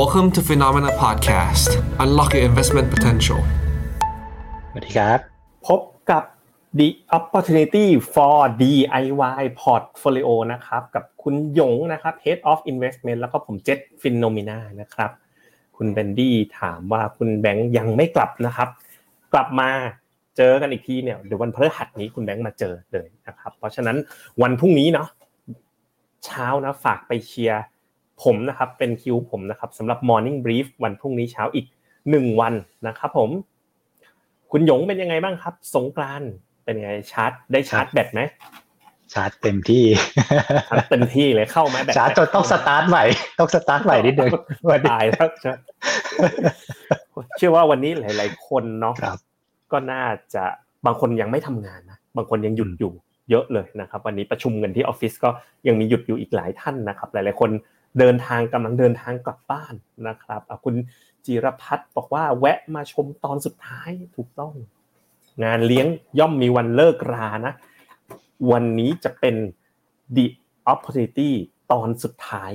[0.00, 1.68] Welcome to Phenomena Podcast.
[2.04, 3.40] Unlock your investment potential.
[4.70, 5.18] สวัสดีครับ
[5.68, 6.22] พบกับ
[6.78, 15.10] The Opportunity for DIY Portfolio นะครับ กับคุณหยงนะครับ Head of Investment แล้วก็ผมเจษฟินโนมินานะครับ
[15.76, 18.68] คุณเบนดี้ถามว่าคุณแบงค์ยังไม่กลับนะครับ
[19.32, 19.70] กลับมา
[20.36, 23.96] เจอกันอีกทีเนี่ยเดี๋ยววันพฤหัสนี้คุณแบงค์มาเจอเลยนะครับ เพราะฉะนั้น
[24.42, 25.08] วันพรุ่งนี้เนาะ
[26.24, 27.62] เช้านะฝากไปเชียร์
[28.22, 31.66] ผมนะครับเป็นคิวผมนะครับสำหรับ Morning Brief วันพรุ่งนี้เช้าอีก
[32.10, 32.54] หนึ่งวัน
[32.86, 33.30] นะครับผม
[34.52, 36.30] คุณหยงเป็นยังไงบ้างครับ สงกรานต์
[36.64, 38.20] เป็นไงชาร์จ ได้ชาร์จแบตไหม
[39.14, 39.84] ชาร์จเต็มที่
[40.68, 43.04] ชาร์จเต็มที่เลยเข้าไหมแบตชาร์จจนต้องสตาร์ทใหม่
[43.38, 44.32] ต้องสตาร์ทใหม่นิดนึง
[44.70, 45.52] วันนี้ตายแล้วใช่
[47.36, 49.18] เชื่อว่าวันนี้หลาย ๆ คนเนาะครับ
[49.72, 50.02] ก็น่า
[50.34, 50.44] จะ
[50.86, 52.92] บางคนยังไม่ทำงานนะบางคนยังหยุดอยู่
[53.30, 55.30] เยอะเลยนะครับ วันนี้ประชุมกันที่ออฟฟิศก็
[55.66, 57.50] ยังมีหยุดอยู่อีกหลายท่านนะครับ หลาย ๆ คน
[57.98, 59.74] เดินทางกำลังเดินทางกลับบ้าน
[60.08, 60.74] นะครับคุณ
[61.24, 64.54] จิรพัฒน์บอกว่าแวะมาชมตอนสุดท้ายถูกต้อง
[65.44, 65.86] งานเลี้ยง
[66.18, 67.52] ย่อมมีวันเลิกรานะ
[68.50, 69.34] วันนี้จะเป็น
[70.16, 70.26] the
[70.72, 71.30] opportunity
[71.72, 72.52] ตอนสุดท้าย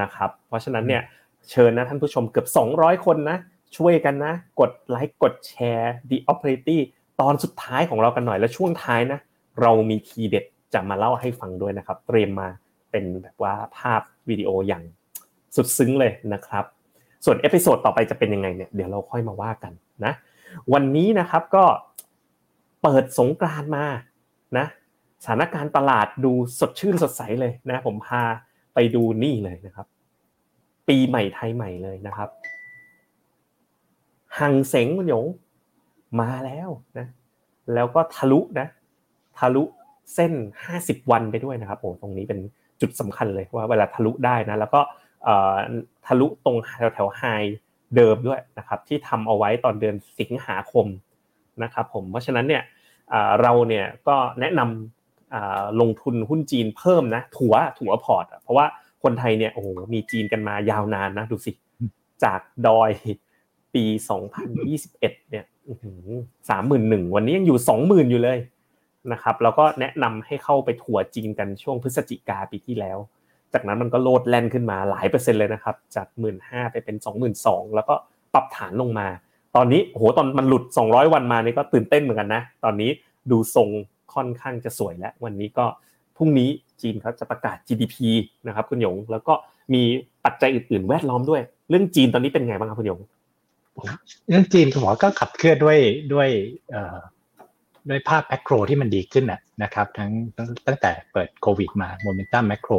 [0.00, 1.02] นะครับ เพราะฉะนั้นเนี่ย
[1.50, 3.38] เชิญนะท่านผู้ชมเกือบ 200 คนนะ
[3.76, 6.78] ช่วยกันนะ กดไลค์กดแชร์ the opportunity
[7.20, 9.18] ตอนสุดท้ายของเรากันหน่อยและช่วงท้ายนะ
[9.60, 10.44] เรามีทีเด็ด
[10.74, 12.48] จะมาเล่าให้ฟังด้วยนะครับ เตรียมมา
[12.92, 14.82] เป็นแบบว่าภาพวิดีโออย่าง
[15.56, 16.64] สุดซึ้งเลยนะครับ
[17.24, 19.72] ส่วน episode ต่อไปจะเป็นยังไงเนี่ยเดี๋ยวเราค่อยมาว่ากัน
[20.04, 20.12] นะ
[20.72, 21.64] วันนี้นะครับก็
[22.82, 23.84] เปิดสงกรานต์มา
[24.58, 24.66] นะ
[25.24, 28.22] สถานการณ์ตลาดดูสดชื่นสดใสเลยนะ ผมพา
[28.74, 29.86] ไปดูนี่เลยนะครับ
[30.88, 32.28] ปีใหม่ไทยใหม่เลยนะครับ
[34.38, 35.26] หังเสงคุณหยง
[36.20, 37.06] มาแล้วนะ
[37.74, 38.66] แล้วก็ทะลุนะ
[39.38, 39.62] ทะลุ
[40.14, 40.32] เส้น
[40.72, 42.38] 50 วันไปด้วยนะครับโอ้ตรงนี้เป็น
[42.82, 44.80] จุดสำคัญเลยว่าเวลาทะลุได้นะแล้วก็
[46.06, 47.22] ทะลุตรงแถวแถวไฮ
[47.96, 50.86] เดิมด้วยนะครับที่ทำเอาไว้ตอนเดือนสิงหาคม
[51.62, 52.62] นะครับผมเพราะฉะนั้นเนี่ย
[53.40, 58.66] เราเนี่ยก็แนะนำลงทุนหุ้นจีนเพิ่มนะถัวถัวพอร์ตเพราะว่า
[59.02, 61.52] คนไทยเนี่ยโอ้โหมีจีนกันมายาวนานนะดูสิ
[62.24, 62.90] จากดอย
[63.74, 63.84] ปี
[64.58, 65.44] 2021เนี่ย
[66.50, 68.38] สามหมื่นหนึ่งวันนี้ยังอยู่สองหมื่นอยู่เลย
[69.12, 72.98] นะครับแล้วก็แนะนำให้เข้าไปถัวจีนกันช่วงพฤศจิกาปีที่แล้ว
[73.52, 77.94] จากนั้นมันก็โลดแล่นขึ้นมาหลายเปอร์เซ็นต์เลยนะครับ จากหมื่นห้าไปเป็นสองหมื่นสองแล้วก็
[78.34, 79.06] ปรับฐานลงมา
[79.56, 82.90] ตอนนี้โหตอนมันหลุด 200 วันมานี่ก็ตื่นเต้นเหมือนกันนะ ตอนนี้
[83.30, 83.68] ดูทรง
[84.14, 85.64] ค่อนข้างจะสวยแล้ว วันนี้ก็
[86.16, 86.48] พรุ่งนี้
[86.82, 87.96] จีนเขาจะประกาศ GDP
[88.46, 89.34] นะครับคุณหยง แล้วก็
[89.74, 89.82] มี
[90.24, 93.00] ปัจจัยอื่นๆ แวดล้อมด้วย เรื่องจีนตอนนี้เป็นไงบ้างครับคุณหยง
[94.28, 95.78] เรื่องจีนคุณหมอก็ขับเคลื่อนด้วย
[96.14, 96.28] ด้วย
[97.90, 99.24] ด้วยภาพแมกโรที่มันดีขึ้น
[99.62, 100.10] นะครับทั้ง
[100.66, 102.72] ตั้งแต่เปิดโควิดมาโมเมนตัมแมกโร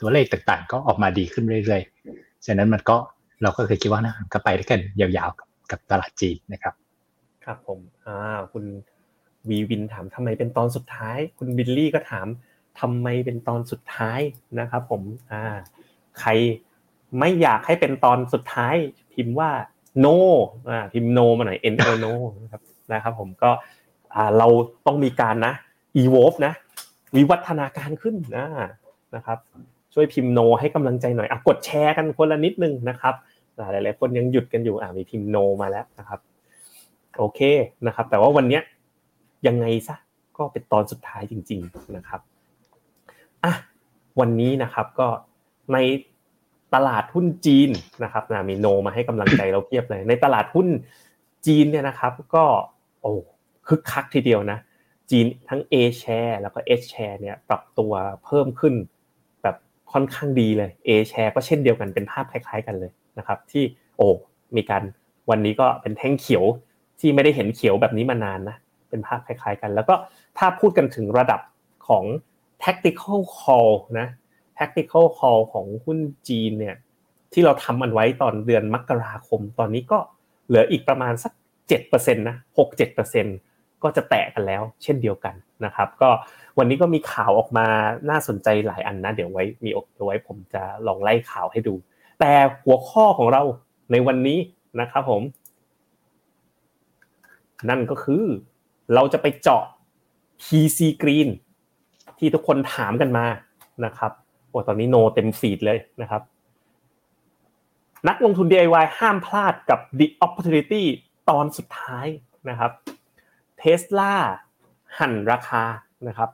[0.00, 2.96] ตัวเลขต่างๆ ก็ออกมาดีขึ้นเรื่อยๆ ฉะนั้นมันก็
[3.42, 6.74] เราก็เคยคิดว่านะก็ไปได้กันยาวๆ กับตลาดจีนนะครับ
[7.44, 8.64] ครับผมอ่าคุณ
[9.48, 12.26] วีวินถามทำไมเป็นตอนสุดท้าย คุณบิลลี่ก็ถาม
[12.80, 14.20] ทำไมเป็นตอนสุดท้าย
[14.60, 15.42] นะครับ ผมอ่า
[16.20, 16.30] ใคร
[17.18, 18.74] ไม่อยากให้เป็นตอนสุดท้าย
[19.14, 19.50] พิมพ์ว่า
[20.04, 20.16] no
[20.70, 23.50] อ่าพิมพ์ no มาหน่อย no no นะครับนะครับ ผมก็
[24.38, 24.48] เรา
[24.86, 25.54] ต้องมีการนะ
[26.02, 26.52] evolve นะ
[27.16, 28.46] วิวัฒนาการขึ้นนะ
[29.16, 29.38] นะครับ
[29.94, 33.14] ช่วยพิมพ์ no ให้กำลังใจหน่อยอะกดแชร์กันคนละนิดนึงนะครับ
[33.56, 36.20] หลายๆคนยังหยุดกันอยู่อ่มีพิมพ์ no มาแล้วนะครับ
[37.18, 37.40] โอเค
[37.86, 38.62] นะครับ แต่ว่าวันเนี้ย
[39.46, 39.96] ยังไงซะ
[40.38, 42.20] ก็เป็นตอนสุดท้ายจริง ๆนะครับ
[43.44, 43.52] อะ
[44.20, 45.08] วันนี้นะครับก็
[45.72, 45.78] ใน
[46.74, 47.70] ตลาดหุ้นจีน
[48.04, 50.68] นะครับนะมีโนมาให้กำลังใจเราเพียบเลย ในตลาดหุ้น
[51.46, 52.44] จีนเนี่ยนะครับ ก็
[53.02, 53.12] โอ้
[53.68, 54.58] คึกคักทีเดียวนะ
[55.10, 57.92] จีนทั้ง A share แล้วก็ H share เนี่ยปรับตัว
[58.24, 58.74] เพิ่มขึ้น
[59.42, 59.56] แบบ
[59.92, 63.64] ค่อนข้างดีเลย A share ก็เช่นเดียวกันเป็นภาพคล้ายๆกันเลยนะครับที่
[63.96, 64.08] โอ้
[64.56, 64.82] มีการ
[65.30, 66.44] วันนี้ก็เป็นแท่งเขียว
[67.00, 68.56] ที่ไม่ได้เห็นเขียวแบบนี้มานานนะ
[68.90, 69.94] เป็นภาพคล้ายๆกัน แล้วก็
[70.38, 71.40] ถ้าพูดกันถึงระดับ
[71.88, 72.04] ของ
[72.62, 74.08] tactical call นะ
[74.58, 75.98] tactical call ของหุ้น
[76.28, 76.76] จีนเนี่ย
[77.32, 79.98] ที่เราทำมันไว้ตอนเดือนมกราคม ตอนนี้ก็
[80.46, 81.32] เหลืออีกประมาณสัก
[81.68, 83.47] 7%นะ6-7%
[83.82, 85.34] ก็จะแตะกันแล้วเช่นเดียวกัน
[85.64, 86.10] นะครับ ก็
[86.58, 87.66] วันนี้ก็มีข่าวออกมา
[88.10, 91.74] น่าสนใจหลายอันนะ เดี๋ยวไว้มีเดี๋ยวไว้ผมจะลองไล่ข่าวให้ดู
[92.20, 92.32] แต่
[92.64, 93.42] หัวข้อของเรา
[93.92, 94.38] ในวันนี้
[94.80, 95.22] นะครับผม
[97.68, 98.24] นั่นก็คือ
[98.94, 99.62] เราจะไปเจาะ
[100.44, 101.28] PC Green
[102.18, 103.26] ที่ทุกคนถามกันมา
[103.84, 104.12] นะครับ
[104.48, 106.22] โอ้ตอนนี้โนเต็มฟีดเลยนะครับ
[108.08, 110.84] นักลงทุน DIY ห้ามพลาดกับ The Opportunity
[111.30, 112.06] ตอนสุดท้าย
[112.48, 112.70] นะครับ
[113.58, 114.14] เทสลา
[114.98, 115.62] หั่นราคา
[116.08, 116.30] นะครับ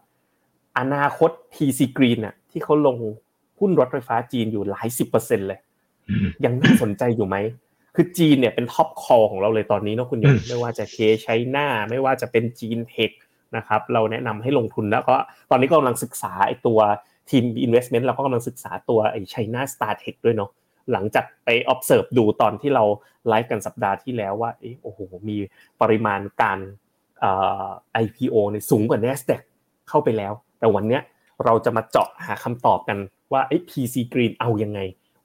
[0.78, 2.96] อนาคต TC Green น่ะที่เขาลง
[3.60, 5.60] หุ้นรถไฟฟ้าจีนอยู่หลายสิบเปอร์เซ็นต์เลย
[6.44, 7.36] ยังน่าสนใจอยู่ไหม
[7.96, 13.10] คือจีนเนี่ยเป็นท็อปคอของเราเลยตอนนี้เนาะคุณยงไม่ว่าจะเคใช้หน้า ไม่ว่าจะเป็นจีนเทค
[13.56, 15.16] นะครับ เราแนะนำให้ลงทุนแล้วก็
[15.50, 16.78] ตอนนี้ก็กำลังศึกษาไอ้ตัว
[17.30, 20.50] ทีม investment เราก็กำลังศึกษาตัวไอ้ China Star Tech ด้วยเนาะ
[20.92, 22.84] หลังจากไป observe ดูตอนที่เรา
[23.28, 24.50] ไลฟ์กันสัปดาห์ที่แล้วว่า
[24.82, 24.98] โอ้โห
[25.28, 25.36] มี
[25.80, 26.83] ปริมาณการเอ่อ
[28.04, 29.42] IPO ในสูงกว่า NASDAQ
[29.88, 31.02] เข้าไปแล้ว แต่วันเนี้ย
[31.44, 32.98] เราจะมาเจาะหาคำตอบกัน
[33.32, 34.80] ว่าไอ้ PC Green เอายังไง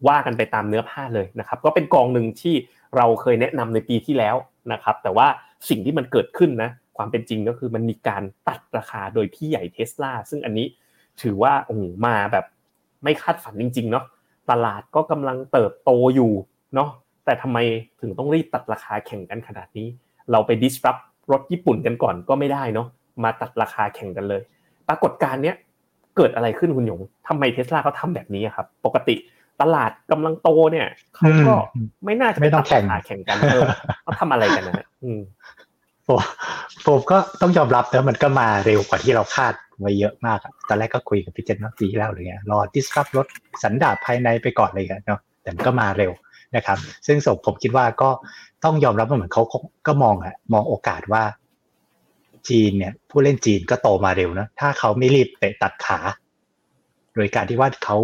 [0.07, 2.56] ว่ากันไปตามเนื้อผ้าเลยนะครับ ก็เป็นกองหนึ่งที่
[2.98, 4.36] เราเคยแนะนำในปีที่แล้ว
[4.72, 5.28] นะครับ แต่ว่า
[5.69, 10.68] สิ่งที่มันเกิดขึ้นนะ ความเป็นจริงก็คือมันมีการตัดราคาโดยพี่ใหญ่เทสลาซึ่งอันนี้
[11.22, 12.46] ถือว่าโอ้มาแบบ
[13.04, 14.06] ไม่คาดฝันจริง ๆ เนาะ
[14.51, 16.31] ตลาดก็กำลังเติบโตอยู่
[16.75, 16.90] เนาะ
[17.25, 17.57] แต่ทำไม
[18.01, 19.88] ถึงต้องรีบตัดราคาแข่งกันขนาดนี้
[20.31, 22.87] เราไป disrupt รถญี่ปุ่นกันก่อนก็ไม่ได้เนาะ
[23.23, 24.41] มาตัดราคาแข่งกันเลย
[24.87, 25.55] ปรากฏการณ์เนี้ย
[26.17, 29.15] เกิดอะไรขึ้นคุณหยงทำไมเทสลาเขาทำแบบนี้ครับ ปกติ
[29.61, 31.53] ตลาดกำลังโตเนี่ยเขาก็
[32.05, 33.61] ไม่น่าจะไม่ต้องแข่งแข่งกันเออ
[34.03, 35.19] เขาทำอะไรกันนะอืม
[36.85, 43.27] ผมก็ต้องยอมรับนะมันก็มาเร็วกว่าที่เราคาดไว้เยอะมากตอนแรกก็คุยกับพี่เจนว่าปีแล้วเลยรอ disrupt รถ
[43.63, 46.11] สันดาปภายในไปก่อนเลยกันเนาะแต่มันก็มาเร็ว
[46.56, 48.10] นะครับ ซึ่งสมผมคิดว่าก็
[48.63, 49.44] ต้องยอมรับว่าเหมือนเขา
[49.88, 51.24] ก็มองอะมองโอกาสว่า
[52.50, 56.00] จีนเนี่ย ผู้เล่นจีนก็โตมาเร็วนะถ้าเขาไม่รีบเตะตัดขา
[57.16, 57.98] โดยการที่ว่าเขา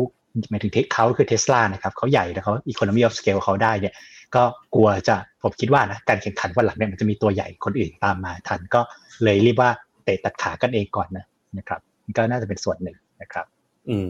[0.50, 3.94] หมายถึงเทคเขาคือเทสลานะครับเขาใหญ่แล้วเขา economy of scale เขาได้เนี่ย
[4.36, 4.44] ก็
[4.76, 8.82] กลัวจะผมคิดว่านะการแข่งขันวันหลังเนี่ยมันจะมีตัวใหญ่คนอื่นตามมาทันก็
[9.24, 9.70] เลยรีบว่า
[10.04, 11.26] เตะตัดขากันเองก่อนนะ
[11.58, 11.80] นะครับ
[12.18, 13.46] ก็น่าจะเป็นส่วนหนึ่งนะครับ
[13.90, 14.10] อืม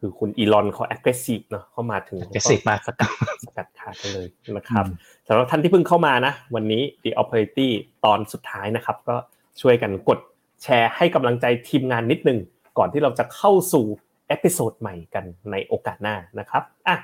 [0.00, 3.10] คือคุณอีลอนเขา aggressive เนาะเข้ามาถึง aggressive มากสกัด
[3.44, 4.84] สกัดขากันเลยนะครับ
[5.28, 7.68] สำหรับท่านที่เพิ่งเข้ามานะ วันนี้ The Opportunity
[8.04, 9.16] ตอนสุดท้ายนะครับ ก็
[9.60, 10.18] ช่วยกันกด
[10.62, 12.38] แชร์ให้กำลังใจทีมงานนิดนึง
[12.78, 13.84] ก่อนที่เราจะเข้าสู่
[14.28, 16.96] episode ใหม่กันในโอกาสหน้านะครับอะ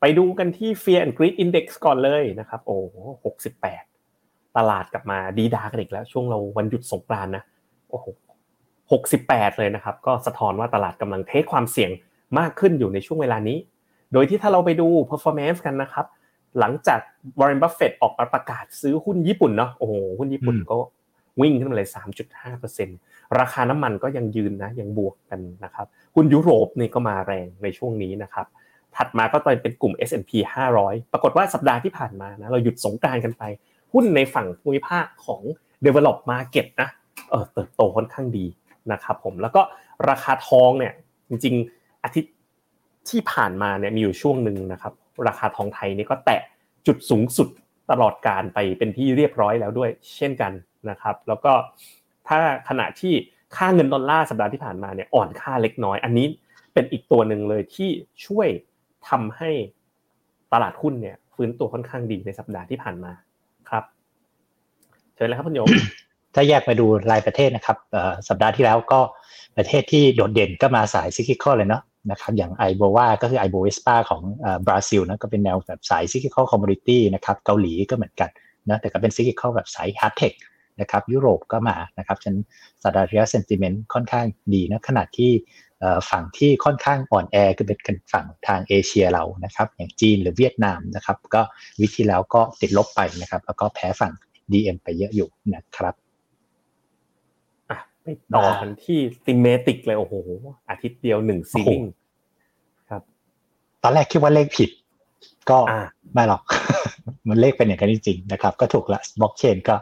[0.00, 2.76] ไปดูกันที่ Fear and Greed Index ก่อนเลยนะครับ โอ้
[3.24, 3.84] หกสิบแปด
[4.56, 7.42] ตลาดกลับมาดี๊ด๊ากันอีกแล้ว ช่วงเราวันหยุดสงกรานต์นะ
[7.90, 8.06] โอ้โห
[8.92, 11.90] หกสิบแปดเลยนะครับ ก็สะท้อนว่าตลาดกำลัง take ความเสี่ยง
[12.38, 13.58] มากขึ้นอยู่ในช่วงเวลานี้
[14.12, 16.06] โดยที่ถ้าเราไปดู performance กันนะครับ
[16.58, 17.00] หลังจาก
[17.38, 20.76] Warren Buffett ออกมาประกาศซื้อหุ้นญี่ปุ่นเนาะโอ้โหหุ้นญี่ปุ่นก็
[21.40, 21.88] วิ่งขึ้นมาเลย
[22.62, 28.46] 3.5%ราคาน้ำมันก็ยังยืนนะยังบวกกันนะครับหุ้นยุโรปนี่ก็มาแรงในช่วงนี้นะครับ
[28.96, 30.30] ถัดมาก็ตอนเป็นกลุ่ม S&P
[30.72, 33.42] 500 ปรากฏว่าสัปดาห์ที่ผ่านมานะเราหยุดสงการกันไป
[33.92, 35.42] หุ้นในฝั่งภูมิภาคของ
[35.84, 36.88] develop market นะ
[37.30, 38.46] เออเติบโตค่อนข้างดี
[38.92, 39.62] นะครับผมแล้วก็
[40.08, 40.92] ราคาทองเนี่ย
[41.28, 42.32] จริงๆ อาทิตย์
[43.08, 44.92] ที่ผ่านมาเนี่ยมีอยู่ช่วงหนึ่งนะครับ
[45.28, 46.40] ราคาทองไทยนี่ก็แตะ
[46.86, 47.48] จุดสูงสุด
[47.90, 50.52] ตลอดกาลไปเป็นที่เรียบร้อยแล้วด้วย เช่นกัน
[50.90, 51.52] นะครับ แล้วก็
[52.28, 53.14] ถ้าขณะที่
[53.56, 56.26] ค่าเงินดอลลาร์สัปดาห์ที่ผ่านมาเนี่ยอ่อนค่าเล็กน้อย อันนี้
[56.74, 57.90] เป็นอีกตัวหนึ่งเลยที่
[58.26, 58.48] ช่วย
[59.08, 59.50] ทำให้
[60.52, 63.12] ตลาดหุ้นเนี่ยฟื้นตัวค่อนข้างดีในสัปดาห์ที่ผ่านมา
[63.70, 63.84] ครับ
[65.14, 65.68] เชิญเลยครับคุณหยง
[66.34, 67.76] ถ้าแยกมาดูรายประเทศนะครับ
[68.28, 69.00] สัปดาห์ที่แล้วก็
[69.56, 74.22] ประเทศที่โดดเด่นก็มาสาย cyclical เลยเนาะ นะครับอย่าง IBOV ก็คือ Ibovespa ของ
[74.66, 78.30] บราซิลนะก็เป็นแนวแบบสาย cyclical commodity นะครับเกาหลีก็เหมือนกัน
[78.68, 80.32] นะแต่ก็เป็น cyclical แบบสาย hard tech
[80.80, 82.34] นะครับยุโรปก็มานะครับฉัน
[82.82, 85.32] สัปดาห์ที่แล้ว sentiment ค่อนข้างดีนะขณะที่
[86.10, 91.42] ฝั่งที่ค่อนข้างอ่อนแอก็เป็นฝั่งทางเอเชียเรานะครับอย่างจีนหรือเวียดนามนะครับก็
[91.80, 94.12] วิธีแล้วก็ติดลบไปนะครับแล้วก็แพ้ฝั่ง
[94.52, 95.94] DM ไปเยอะอยู่นะครับ
[98.04, 100.14] ไปต่อกันที่ thematic เลยโอ้โห
[100.70, 101.82] อาทิตย์เดียวหนึ่ง ceiling
[102.90, 103.02] ครับ
[103.82, 104.70] ตอนแรกคิดว่าเลขผิด
[105.50, 105.58] ก็
[106.14, 106.42] ไม่หรอก
[107.28, 109.76] มันเลขเป็นอย่างนั้นจริงๆนะครับ ก็ถูกละบล็อกเชนก็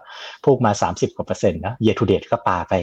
[0.44, 2.74] พุ่งมา 30 กว่าเปอร์เซ็นต์นะ year to date ก็ปาไป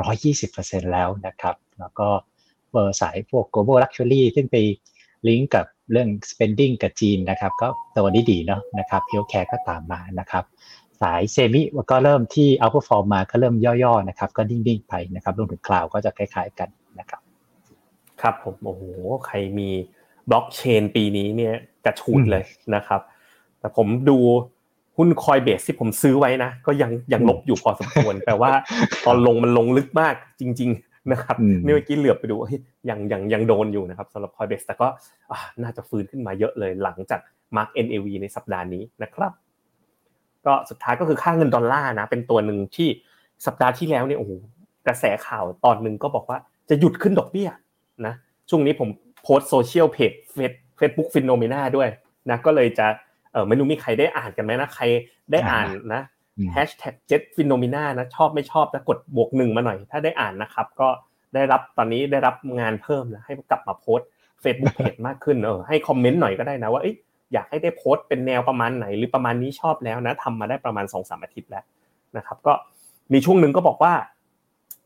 [0.00, 2.08] 120เปอร์เซ็นต์แล้วนะครับ แล้วก็
[2.70, 4.56] เบอร์สายพวก global luxury ซึ่งไป
[5.28, 10.44] ลิงก์กับเรื่อง spending กับจีนนะครับ ก็ตัวนี้ดีเนาะนะครับ healthcare ก็ตามมานะครับ
[11.02, 16.68] สาย semi ก็เริ่มที่ outperform มาก็เริ่มย่อๆนะครับ ก็นิ่งๆไปนะครับรวมถึง cloud ก็จะคล้ายๆกัน
[16.98, 17.20] นะครับ
[18.20, 18.82] ครับผมโอ้โห
[19.26, 19.70] ใครมี
[20.30, 21.54] บล็อกเชนปีนี้เนี่ย
[21.84, 22.44] กระชูดเลย
[22.74, 23.00] นะครับ
[23.60, 24.18] แต่ผมดู
[24.96, 28.52] หุ้นคอยเบสที่ผมซื้อไว้นะ ก็ยังยังลบอยู่พอสมควร แต่ว่า
[29.06, 32.36] ตอนลงมันลงลึกมากจริง ๆนะครับเมื่อกี้เหลือบไปดู
[32.90, 34.88] ยังยังยังโดนอยู่นะครับสำหรับ Coinbase แต่ก็
[35.62, 37.20] น่าจะฟื้นขึ้นมาเยอะเลยหลังจาก
[37.56, 39.32] Mark NAV ในสัปดาห์นี้นะครับ
[40.46, 42.88] ก็สุดท้ายก็คือค่าเงินดอลลาร์นะเป็นตัวหนึ่งที่
[43.46, 44.32] สัปดาห์ที่แล้วเนี่ยโอ้โห
[44.86, 47.48] กระแสข่าวตอนหนึ่งก็บอกว่าจะหยุดขึ้นดอกเบี้ย
[48.06, 48.14] นะ
[48.50, 48.88] ช่วงนี้ผม
[49.22, 51.88] โพสต์โซเชียล page Face Facebook Finnomena ด้วย
[52.30, 52.86] นะก็เลยจะ
[53.32, 54.84] เออไม่รู้มีใครได้อ่านกันไหมนะใคร
[55.32, 56.02] ได้อ่านนะ
[56.52, 60.88] แฮชแท็กเจ็ท Finnomena นะชอบไม่ชอบนะกดบวกหนึ่งมาหน่อย ถ้าได้อ่านนะครับ ก็
[61.34, 63.98] ได้รับตอนนี้ได้รับงานเพิ่มนะให้กลับมาโพสต์
[64.44, 66.86] Facebook Page มากขึ้นเออให้ comment หน่อยก็ได้นะว่าอ
[67.36, 71.64] ยากให้ได้โพสต์เป็นแนวประมาณไหน หรือประมาณนี้ชอบแล้วนะทำมาได้ประมาณสองสามอาทิตย์แล้ว
[72.16, 72.52] นะครับ ก็
[73.12, 73.92] มีช่วงหนึ่งก็บอกว่า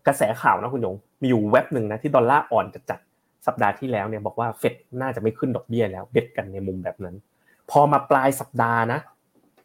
[0.07, 3.01] กระแสข่าวนะคุณยงมีอยู่เว็บหนึ่งนะที่ดอลลาร์อ่อนจัดจัด
[3.47, 7.17] สัปดาห์ที่แล้วเนี่ยบอกว่าเฟดน่าจะไม่ขึ้นดอกเบี้ยแล้ว bet กันในมุมแบบนั้น
[7.71, 9.01] พอมาปลายสัปดาห์นะ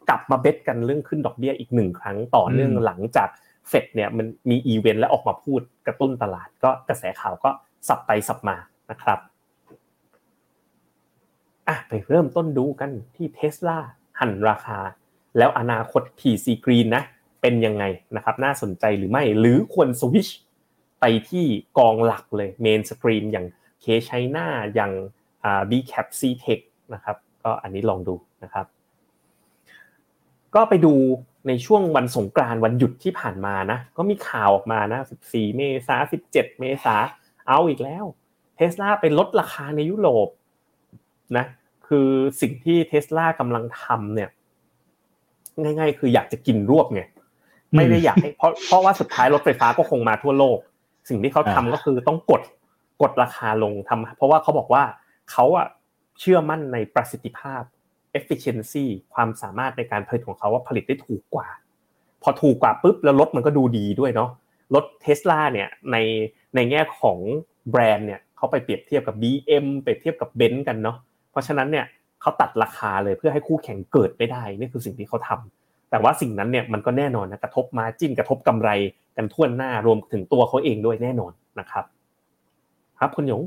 [0.08, 3.28] กลับมา bet กันเรื่องขึ้นดอกเบี้ยอีกหนึ่งครั้งต่อเนื่องหลังจาก
[3.68, 7.50] เฟดเนี่ยมันมีอีเวนต์และออกมาพูดกระตุ้นตลาด ก็กระแสข่าวก็
[7.88, 8.56] สลับไปสลับมา
[8.90, 9.18] นะครับ
[11.68, 13.78] อะไปเริ่มต้นดูกันที่เทสลา
[14.20, 14.78] หันราคา
[15.38, 17.02] แล้วอนาคต TC Green นะ
[17.40, 17.84] เป็นยังไง
[18.16, 20.28] นะครับ น่าสนใจหรือไม่ หรือควรสวิช
[21.00, 21.44] ไปที่
[21.78, 23.46] กองหลักเลยเมนสตรีมอย่าง
[23.80, 24.92] เคชัยนาอย่าง
[25.44, 26.60] อ่า B Cap C Tech
[26.94, 28.66] นะครับ ก็อันนี้ลองดูนะครับ
[30.54, 30.94] ก็ไปดู
[31.48, 35.96] ในช่วงวันสงกรานต์วันหยุดที่ผ่านมานะ ก็มีข่าวออกมานะ 14 เมษา
[36.30, 36.96] 17 เมษา
[37.48, 38.04] เอาอีกแล้ว
[38.56, 40.28] เทสลาไปลดราคาในยุโรป
[41.38, 41.44] นะ
[41.88, 42.08] คือ
[42.40, 44.30] สิ่งที่เทสลากำลังทำเนี่ย
[45.62, 47.02] ง่าย ๆ คืออยากจะกินรวบไง
[47.76, 50.58] ไม่ได้อยากให้เพราะเพราะว่าสุดท้ายรถไฟฟ้าก็คงมาทั่วโลก
[51.08, 52.42] สิ่งที่เขาทำก็คือต้องกด
[53.02, 54.82] กดราคาลงทำเพราะว่าเขาบอกว่า
[55.32, 55.66] เขาอะ
[56.20, 57.62] เชื่อมั่นในประสิทธิภาพ
[58.18, 58.84] efficiency
[59.14, 61.48] ความสามารถในการผลิตของเขาว่าผลิตได้ถูกกว่า
[62.22, 64.30] พอถูกกว่าปุ๊บแล้วรถมันก็ดูดีด้วยเนาะ
[64.74, 65.96] รถเทสลาเนี่ยใน
[66.54, 67.18] ในแง่ของ
[67.70, 70.96] แบรนด์เนี่ยเขาไปเปรียบเทียบกับ BM เปรียบเทียบกับเบนซ์กันเนาะ
[71.32, 71.86] เพราะฉะนั้นเนี่ย
[72.20, 78.70] เขาตัดราคาเลยเพื่อให้คู่แข่งเกิดไม่ได้นี่คือสิ่งที่เขาทำแต่ว่าสิ่งนั้นเนี่ยมันก็แน่นอนนะกระทบมาจิ้นกระทบกำไร
[79.16, 81.84] กันทั่วหน้ารวมถึงตัวเขาเองด้วยแน่นอนนะครับ
[82.98, 83.42] ครับคุณหยง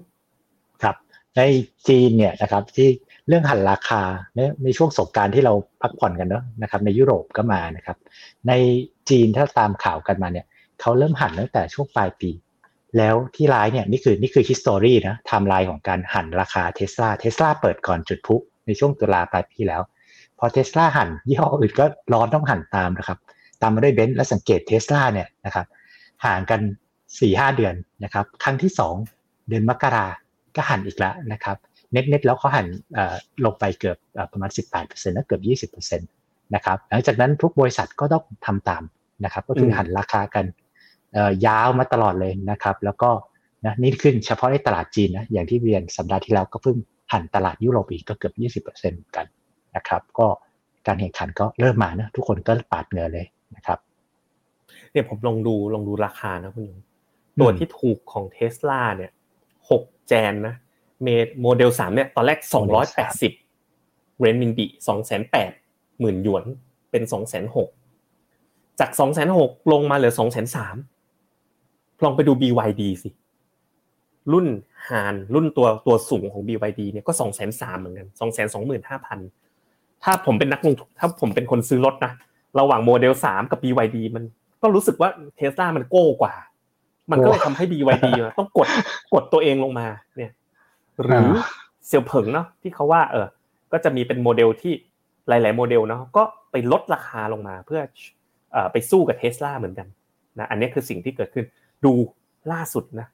[0.84, 0.96] ครับ
[1.38, 1.42] ใน
[1.88, 2.90] จีนเนี่ยนะครับที่
[3.28, 4.02] เรื่องหันราคา
[4.64, 7.98] ในช่วงสงการที่เราพักผ่อนกันเนาะนะครับ ในยุโรปก็มานะครับ
[8.48, 8.54] ใน
[9.10, 10.46] จีนถ้าตามข่าวกันมาเนี่ย
[10.82, 12.30] เขาเริ่มหั่นตั้งแต่ช่วงปลายปี
[12.98, 18.36] แล้วที่ร้ายเนี่ยนี่คือนี่คือ history นะไทม์ไลน์ของการหั่นราคา Tesla Tesla เปิดก่อนจุดพลุ
[18.66, 19.82] ในช่วงตุลาปลายปีแล้ว
[20.40, 23.20] พอเทสลาหั่นยี่ห้ออื่นก็ร้อนต้องหั่นตามนะครับ
[23.62, 25.66] ตามมาด้วยเบนซ์และสังเกตเทสลาเนี่ยนะครับ
[26.26, 26.62] ห่างกัน
[26.94, 28.72] สี่ห้าเดือนนะครับครั้งที่
[29.10, 30.08] 2 เดือนมกรา
[30.56, 31.58] ก็หั่นอีกแล้วนะครับ
[31.92, 32.68] net net แล้วเขาหั่น
[33.46, 33.98] ลงไปเกือบ
[34.32, 34.50] ประมาณ
[34.82, 38.84] 18%นะเกือบ 20%นะครับหลังจากนั้นทุกบริษัทก็ต้องทำตาม
[39.24, 40.46] นะครับก็คือหันราคากัน
[41.46, 43.10] ยาวมาตลอดเลยนะครับ แล้วก็
[43.66, 46.78] นะนี่ขึ้นเฉพาะในตลาดจีนนะอย่างที่เรียนสัปดาห์ที่แล้วก็เพิ่ง
[47.14, 48.32] หันตลาดยุโรปอีกก็เกือ
[48.62, 49.26] บ 20%กัน
[49.76, 50.28] นะครับ ก็
[50.88, 53.80] การแข่งขันก็เริ่มมานะทุกคนก็ปาดเงินเลยนะครับ
[54.92, 56.80] เนี่ยผมลองดูลองดูราคานะคุณยง
[57.40, 59.12] ตัวที่ถูกของเทสลาเนี่ย
[59.70, 60.56] หก Jan นะ
[61.04, 63.32] เมดโมเดลสามเนี่ยตอนแรกสองร้อยแปดสิบ
[64.20, 65.52] เรนมินบีสองแสนแปด
[66.00, 66.44] หมื่นหยวน
[66.92, 67.70] เป็นสองแสนหก
[68.80, 70.76] จากสองแสนหกลงมาเหลือสองแสนสาม
[72.04, 73.10] ลองไปดู BYD สิ
[74.34, 74.48] รุ่น
[74.88, 79.20] ฮานรุ่นตัวตัวสูงของ BYD เนี่ยก็สองแสนสามเหมือนกันสองแสนสองหมื่นห้าพัน
[80.04, 82.14] ถ้าผมเป็นนักลงทุนถ้าผมเป็นคนซื้อรถนะ
[82.60, 84.24] ระหว่างโมเดลสามกับ BYD มัน
[84.62, 86.34] ก็รู้สึกว่าเทสลามันโก้กว่า
[87.12, 88.06] มันก็เลยทำให้ BYD
[88.40, 88.68] ต้องกด
[89.14, 89.88] กดตัวเองลงมา
[90.18, 90.32] เนี่ย
[91.04, 91.30] หรือ
[91.86, 93.28] เสี่ยวเผิงเนาะที่เขาว่า เออ
[93.72, 94.74] ก็จะมีเป็นโมเดลที่
[95.28, 97.82] หลาย ๆ โมเดลเนาะก็ไปลดราคาลงมาเพื่อ
[98.52, 99.88] เอ่อไปสู้กับเทสลาเหมือนกัน
[100.40, 101.46] นะอันนี้คือสิ่งที่เกิดขึ้น
[101.86, 101.94] ดู
[102.52, 103.08] ล่าสุดนะ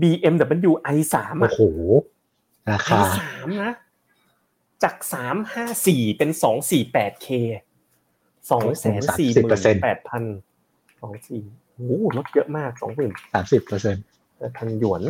[0.00, 1.62] BMW i3 โอ้โห
[2.70, 3.22] ราคา i3
[3.64, 3.72] นะ
[4.82, 7.28] จากสามห้าสี่เป็นสองสี่แปด K
[8.50, 10.24] สองแสนสี่หมื่นแปดพัน
[11.00, 11.42] สองสี่
[11.74, 14.04] โอ้ลดเยอะมากสองหมื่นสามสิบเปอร์เซ็นต์
[14.56, 15.02] พันหยวน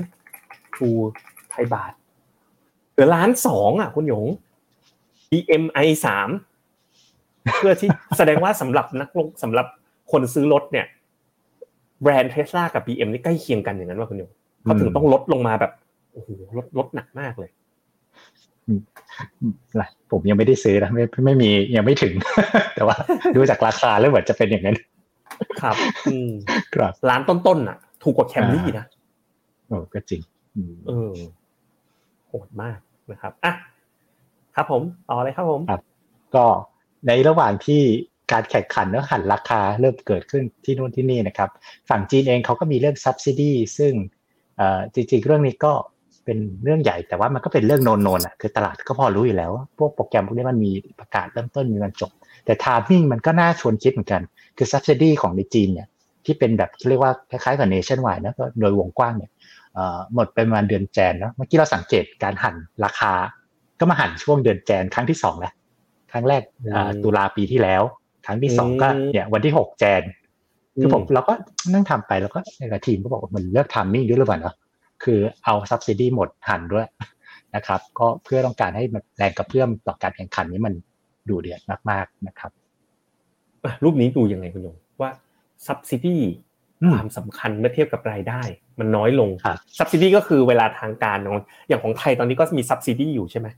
[0.76, 0.88] ทู
[1.50, 1.92] ไทยบาท
[2.92, 4.26] เหลือล้านสองอะ คุณหยง
[5.30, 6.28] BMI สาม
[7.58, 9.66] เพื่อที่แสดงว่าสำหรับนักลงสำหรับ
[10.12, 10.86] คนซื้อรถเนี่ย
[12.02, 14.30] แบรนด์เทสลากับ BM นี่ใกล้เคียงกันอย่างนั้นว่าคุณหยง
[14.62, 15.72] เขาถึงต้องลดลงมาแบบ
[16.12, 16.28] โอ้โห
[16.58, 17.50] ลดลดหนักมากเลย
[20.12, 22.14] ผมยังไม่ได้ซื้อนะไม่ไม่มียังไม่ถึง
[22.74, 22.96] แต่ว่า
[23.34, 24.76] ดูจากราคาแล้วเหมือนจะเป็นอย่างนั้น
[25.62, 25.76] ครับ
[26.12, 26.30] อืม
[26.74, 28.86] ครับร้านต้นๆน่ะ ถูกกว่าแคมรี่นะ
[29.68, 30.20] โอ้ก็จริง
[30.88, 31.12] เออ
[32.28, 32.78] โหดมาก
[33.12, 33.52] นะครับอะ
[34.56, 35.80] ครับผมต่อเลยครับผมครับ
[36.34, 36.44] ก็
[37.06, 37.82] ในระหว่างที่
[38.32, 41.50] การแข่งขันเนื้อหันราคาเริ่มเกิดขึ้นที่นู่นที่นี่นะครับ
[41.90, 43.92] ฝั่งจีนเองเขาก็มีเรื่อง subsidy ซึ่ง
[44.94, 45.72] จริงๆเรื่องนี้ก็
[46.24, 52.10] เป็นเรื่องใหญ่แต่ว่ามันก็เป็นเรื่องโนนๆอะคือตลาดก็พอรู้อยู่แล้วว่าพวกโปรแกรมพวกนี้มันมีประกาศเริ่มต้นมีวันจบ
[52.44, 54.22] แต่ทามมิ่งมันก็น่าชวนคิดเหมือนกัน
[54.56, 55.88] คือ subsidy ของในจีนเนี่ย
[56.24, 59.30] ที่เป็นแบบเรียกว่าคล้ายๆกับ nationwide นะก็โดยวงกว้างเนี่ย
[60.14, 63.12] หมดไปประมาณเดือนแจนนะเมื่อกี้เราสังเกตการหันราคา
[63.80, 65.52] ก็มาหันช่วงเดือนแจนครั้งที่สองแล้ว
[66.12, 66.42] ครั้งแรก
[67.04, 67.82] ตุลาปีที่แล้ว
[68.26, 70.02] ครั้งที่สองก็เนี่ย วันที่หกแจน
[70.80, 71.34] คือผมเราก็
[71.72, 74.54] นั่งทำไปแล้วก็ในทีมก็บอกว่ามันเลือกทามมิ่งด้วยหรือเปล่าเนาะ
[75.04, 76.86] คือเอา subsidy หมดหันด้วย
[77.56, 78.84] นะครับ ก็เพื่อต้องการให้
[79.18, 80.74] แรงกระเพื่อมต่อการแข่งขันนี้มัน
[81.28, 81.60] ดูเดือด
[81.90, 82.50] มากๆนะครับ
[83.84, 85.10] รูปนี้ดูยังไงคุณยงว่า
[85.66, 86.16] subsidy
[86.92, 88.42] ความสำคัญเมื่อเทียบกับรายได้
[88.78, 89.28] มันน้อยลง
[89.78, 91.18] subsidy ก็คือเวลาทางการ
[91.68, 93.48] อย่างของไทยตอนนี้ก็มี subsidy อยู่ใช่ไหม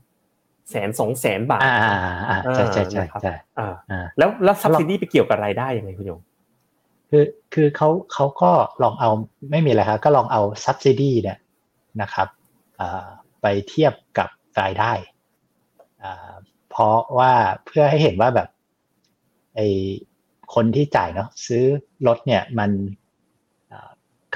[0.69, 3.33] แสนสองแสนบาทอ่าใช่ใช่ใช่ใช่
[4.17, 6.21] แล้วแล้ว subsidy ไปเกี่ยวกับรายได้ยังไงคุณยง
[7.09, 8.51] คือคือเขาเขาก็
[8.83, 9.09] ลองเอา
[9.51, 11.37] ไม่มีอะไรครับก็ลองเอา subsidy เนี่ย
[12.01, 12.27] นะครับ
[13.41, 14.29] ไปเทียบกับ
[14.61, 14.91] รายได้
[16.69, 17.33] เพราะว่า
[17.65, 18.47] เพื่อให้เห็นว่าแบบ
[19.55, 19.61] ไอ
[20.53, 21.63] คนที่จ่ายเนาะซื้อ
[22.07, 22.71] รถเนี่ยมัน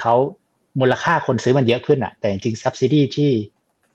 [0.00, 0.14] เขา
[0.80, 3.30] มูลค่าคนซื้อมันเยอะขึ้นอะแต่จริงๆ subsidy ที่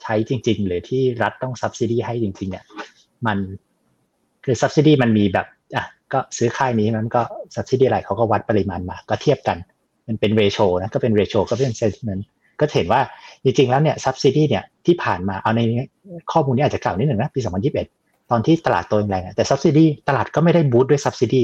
[0.04, 2.66] ใช้จริง ๆ หรือที่รัฐต้อง subsidy ให้จริง ๆ เนี่ย
[3.28, 3.38] มัน
[4.46, 7.22] คือ subsidy มันมีแบบอะก็ซื้อค่ายนี้มันก็
[7.56, 9.58] subsidy อะไรเขาก็วัดปริมาณมา ก็เทียบกัน
[10.08, 12.24] มันเป็น ratio นะก็เป็น ratio ก็เป็น sentiment
[12.60, 13.02] ก็เห็นว่า
[13.44, 15.62] จริง ๆ แล้วเนี่ย subsidy เนี่ยที่ผ่านมาเอาใน
[16.32, 17.40] ข้อมูลนี้อาจจะเก่านิดหนึ่งนะปี
[17.86, 21.44] 2021 ตอนที่ตลาดโตแรงแต่ subsidy ตลาดก็ไม่ได้บูตด้วย subsidy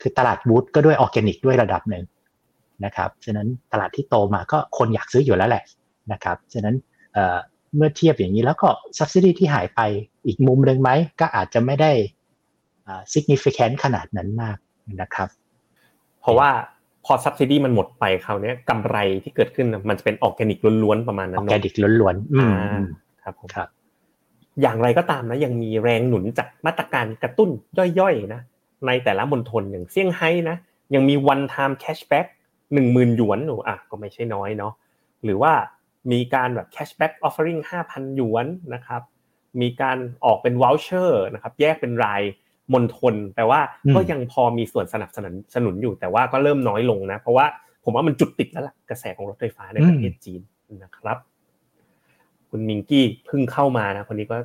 [0.00, 2.04] คือตลาดบูตก็ด้วยออร์แกนิกด้วยระดับหนึ่ง
[2.84, 5.62] นะครับฉะนั้นตลาดที่โตมาก็คนอยากซื้ออยู่แล้วแหละ
[6.12, 6.74] นะครับฉะนั้น
[7.76, 9.80] เมื่อเทียบอย่างนี้แล้วก็ subsidy ที่หายไป
[10.26, 11.92] อีกมุมหนึ่งไหม ก็อาจจะไม่ได้
[13.12, 14.56] significant ขนาดนั้นมาก
[15.00, 15.28] นะครับ
[16.20, 16.50] เพราะว่า
[17.04, 22.40] พอ subsidy มันหมดไปคราวนี้กำไรที่เกิดขึ้นมันจะเป็นออร์แกนิกล้วนๆประมาณนั้นออร์แกนิกล้วนๆอื
[22.78, 22.80] ม
[23.22, 23.68] ครับครับ
[24.62, 27.50] อย่างไรก็ตามนะยังมีแรงหนุนจากมาตรการกระตุ้น
[28.00, 28.40] ย่อยๆนะ
[28.86, 30.56] ในแต่ละมณฑลอย่างเซี่ยงไฮ้นะ
[30.94, 32.26] ยังมี one time cashback
[32.72, 34.72] หนึ่งหมื่นหยวนหนูอะก็ไม่ใช่น้อยเนาะ
[35.24, 35.52] หรือว่า
[36.12, 39.02] มีการแบบ cashback offering ห้าพันหยวนนะครับ
[39.60, 42.22] มีการออกเป็น voucher นะครับแยกเป็นราย
[42.72, 43.60] มณฑลแปลว่า
[43.94, 47.46] ก็ยังพอมีส่วนสนับสนุนสนุนอยู่แต่ว่าก็เริ่มน้อยลงนะ เพราะว่า
[47.84, 50.40] ผมว่ามันจุดติดแล้วล่ะกระแสของรถไฟฟ้าในประเทศจีน
[50.82, 51.18] นะครับ
[52.50, 54.36] คุณมิงกี้เพิ่งเข้ามานะคนนี้ก็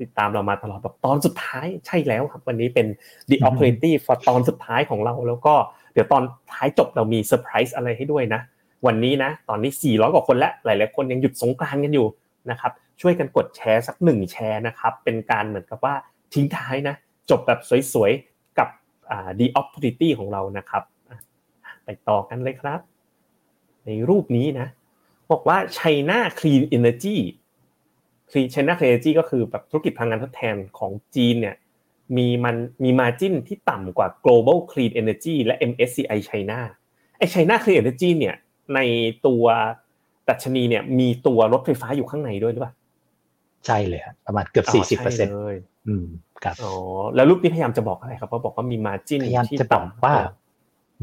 [0.00, 2.86] ติดตามเรามาตลอดแบบตอนสุดท้ายใช่แล้วครับ วันนี้เป็น
[3.30, 5.54] the opportunity for ตอนสุดท้ายของเรา แล้วก็
[5.92, 6.22] เดี๋ยวตอน
[6.52, 8.40] ท้ายจบเรามีเซอร์ไพรส์อะไรให้ด้วยนะ
[8.86, 12.06] วันนี้นะตอนนี้ 400 กว่าคนแล้วหลายๆคนยังหยุดสงกรานกันอยู่
[12.50, 15.94] นะครับช่วยกันกดแชร์สักหนึ่งแชร์นะครับเป็นการเหมือนกับว่า
[16.34, 16.94] ทิ้งท้ายนะ
[17.30, 17.60] จบแบบ
[17.92, 18.68] สวยๆกับ
[19.38, 20.82] the opportunity ของเรานะครับ
[21.84, 22.80] ไปต่อกันเลยครับ
[23.86, 24.66] ในรูปนี้นะ
[25.30, 27.16] บอกว่า China Clean Energy
[28.30, 31.56] คลีชไน a c l เ Energy ก็คือแบบธุรกิจพลังงานทดแทนของจีนเนี่ย
[32.16, 36.60] มีมันมีมาจิ้นที่ต่ำกว่า global clean energy และ MSCI China
[37.16, 38.36] ไอ้ China clean energy เนี่ย
[38.74, 38.80] ใน
[39.26, 39.44] ตัว
[40.28, 42.74] ดัชนีเนี่ยมีตัวรถไฟฟ้าอยู่ข้างในด้วยหรือเปล่า
[43.66, 45.56] ใช่เลยประมาณเกือบสี่สิบเปอร์เซ็นต์เลย
[45.88, 46.06] อืม
[46.44, 46.72] ครับอ๋อ
[47.14, 50.14] แล้วรูปนี้พยายามจะบอกอะไรครับว่าบอกว่ามีมาจิ้นพยายามจะบอกว่า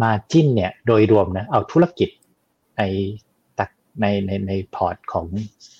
[0.03, 2.09] margin เนี่ยโดยรวมนะเอาธุรกิจ
[2.77, 2.83] ใน
[4.01, 5.25] ในในใน port ของ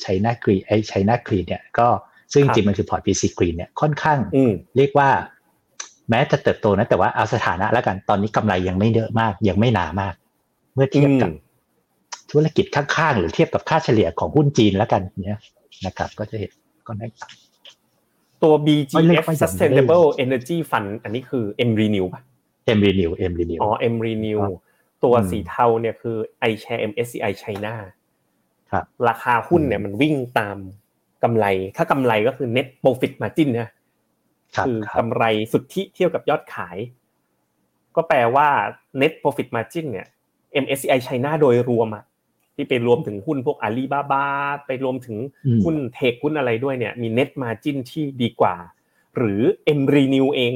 [0.02, 1.88] China Green ไอ้ China Green เนี่ยก็
[2.34, 4.20] ซึ่งจริงมันคือพอร์ต PC Green เนี่ยค่อนข้าง
[4.78, 5.10] เรียกว่า
[6.10, 10.14] แม้จะเติบโตนะแต่ว่าเอาสถานะแล้วกันตอนนี้กำไรยังไม่เยอะมากยังไม่หนามาก
[10.76, 11.30] เมื่อเทียบกับ
[12.32, 15.40] ธุรกิจข้างๆ หรือเทียบกับค่าเฉลี่ยของหุ้นจีนแล้วกันเนี่ย
[15.86, 16.52] นะครับ ก็จะเห็น
[16.88, 17.08] ก็ได้
[18.44, 22.22] ตัว BGF Sustainable Energy Fund อันนี้คือ M Renew ป่ะ
[22.78, 24.40] M Renew M Renew อ๋อ M Renew
[25.04, 26.18] ตัวสีเทาเนี่ยคือ
[26.52, 27.74] iShare MSCI China
[28.72, 30.58] ครับ ราคาหุ้นเนี่ยมันวิ่งตาม
[31.24, 31.46] กำไร
[31.78, 33.70] ถ้ากำไรก็คือ net profit margin นะ
[34.66, 36.78] คือกำไรสุทธิเทียบกับยอดขาย
[37.96, 38.48] ก็แปลว่า
[39.02, 40.08] net profit margin เนี่ย
[40.64, 42.04] MSCI China โดยรวมอะ
[42.60, 44.26] ที่ไปรวมถึงหุ้นพวกอาลีบาบา
[44.68, 45.18] ไปรวมถึง
[45.64, 48.56] หุ้นเทคหุ้นอะไรด้วยเนี่ยมี net margin ที่ดีกว่า
[49.18, 49.42] หรือ
[49.80, 50.54] M Renew เอง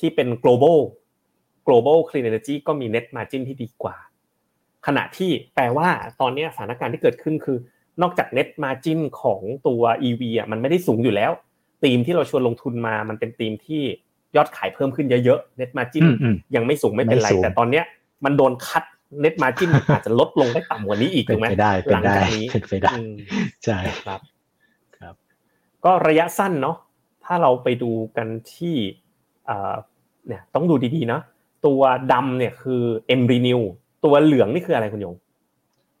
[0.00, 0.78] ที่เป็น global
[1.66, 3.96] global clean energy ก็มี net margin ที่ดีกว่า
[4.86, 5.88] ขณะที่แปลว่า
[6.20, 7.58] ตอนนี้สถานการณ์ที่เกิดขึ้นคือ
[8.02, 11.32] นอกจาก net margin ของตัว EV อะมันไม่ได้สูงอยู่แล้ว
[11.82, 13.82] ธีมที่เราชวนลงทุนมามันเป็นธีมที่
[14.36, 16.06] ยอดขายเพิ่มขึ้นเยอะๆ net margin
[16.54, 17.84] ยังไม่สูงไม่เป็นไร แต่ตอนเนี้ย
[18.24, 18.84] มันโดนคัด
[19.22, 21.46] net margin อาจจะลดลงได้ต่ำกว่านี้อีกถูกไหม
[21.92, 22.92] หลังจากนี้เป็นไปได้
[23.64, 24.20] ใช่ครับ
[24.98, 25.14] ครับ
[25.84, 26.76] ก็ระยะสั้นเนาะ
[27.24, 28.76] ถ้าเราไปดูกันที่
[30.26, 31.20] เนี่ยต้องดูดีๆนะ
[31.66, 31.80] ตัว
[32.12, 32.82] ดำเนี่ยคือ
[33.20, 33.60] M renew
[34.04, 35.14] ตัวเหลืองนี่คืออะไรคุณยง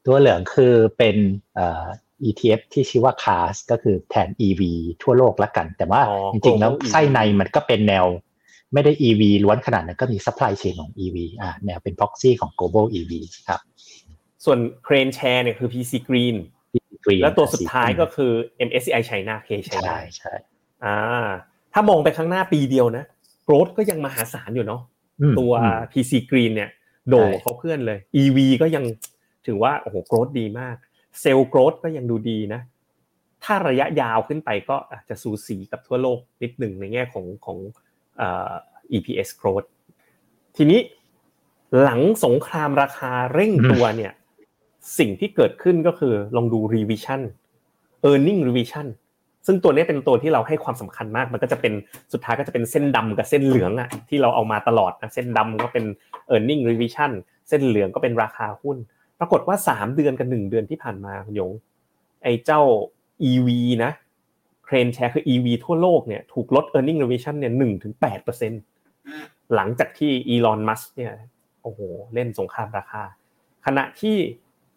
[0.06, 1.16] ตัวเหลืองคือเป็น
[1.54, 1.86] เอ่อ
[2.28, 4.62] ETF ที่ชื่อว่า CAS ก็คือแทน EV
[5.02, 6.00] ทั่วโลกละกัน แต่ว่า
[6.32, 8.06] จริงๆแล้วไส้ในมันก็เป็นแนว
[8.76, 13.12] ไม่ได้ EV ล้วนขนาดนั้นก็มี supply chain ของ EV อ่าแนวเป็น proxy ของ global EV
[13.48, 13.60] ครับ
[14.44, 16.36] ส่วน Crane Share เนี่ยคือ PC Green
[17.22, 18.32] แล้วตัวสุดท้ายก็คือ
[18.68, 20.34] MSCI China K China ใช่ใช่
[20.84, 20.96] อ่า
[21.72, 23.04] ถ้ามองไปข้างหน้าปีเดียวนะ
[23.48, 24.82] growth ก็ยังมหาศาลอยู่เนาะ
[25.38, 25.52] ตัว
[25.92, 26.70] PC Green เนี่ย
[27.10, 28.84] โดเขาเพื่อนเลย EV ก็ยัง
[29.46, 30.76] ถือว่าโอ้โหโกรดดีมาก
[31.20, 32.60] เซลล์โกรดก็ยังดูดีนะ
[33.44, 37.85] ถ้าระยะยาวขึ้นไปก็อาจจะสูสีกับทั่วโลกนิดหนึ่งในแง่ของของเอ่อ
[38.96, 39.68] EPS growth
[40.56, 40.80] ทีนี้
[41.82, 44.12] หลังสงครามราคาเร่งตัวเนี่ย
[44.98, 47.20] สิ่งที่เกิดขึ้นก็คือลองดู revision
[48.08, 48.86] earning revision
[49.46, 51.72] ซึ่งตัวนี้เป็นตัวที่เราให้ความสำคัญมาก มันก็จะเป็น
[52.12, 55.84] สุดท้ายก็จะเป็นเส้นดำกับเส้นเหลืองอะที่เราเอามาตลอดนะเส้นดำก็เป็น
[56.34, 57.10] e a r n i n g revision
[57.48, 58.76] เส้นเหลืองก็เป็นราคาหุ้น
[59.20, 61.52] ปรากฏว่า 3 เดือนกับ 1 เดือนที่ผ่านมาคุณยง
[62.22, 62.60] ไอ้เจ้า
[63.30, 63.48] EV
[63.84, 63.92] นะ
[64.66, 68.62] เครนแชร์คือ EV ทั่วโลกเนี่ยถูกลด e a r n i n g revision เนี่ยหนึ่งถึงแปดเปอร์เซ็นต์
[69.54, 71.12] หลังจากที่อีลอนมัสเนี่ย
[71.62, 71.80] โอ้โห
[72.14, 73.02] เล่นสงครามราคา
[73.66, 74.16] ขณะที่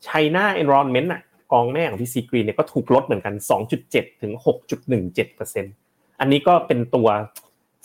[0.07, 1.21] China Environment อะ
[1.51, 3.33] กองแม่ของพี่ซีกรีนเนี่ยก็ถูกลดเหมือนกัน
[3.77, 4.33] 2.7 ถึง
[5.07, 7.07] 6.17%อันนี้ก็เป็นตัว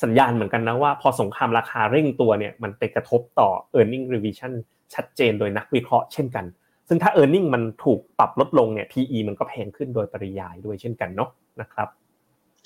[0.02, 4.52] สัญญาณเหมือนกันนะว่าพอสงครามราคาเร่งตัวเนี่ยมันไปกระทบต่อ e a r n i n g revision
[4.94, 6.44] ชัดเจนโดยนักวิเคราะห์เช่นกัน
[6.88, 11.88] ซึ่งถ้า e a r n i n g มันถูกปรับลดลงเนี่ย PE มันก็แพงขึ้นโดยปริยายด้วยเช่นกันเนาะนะครับ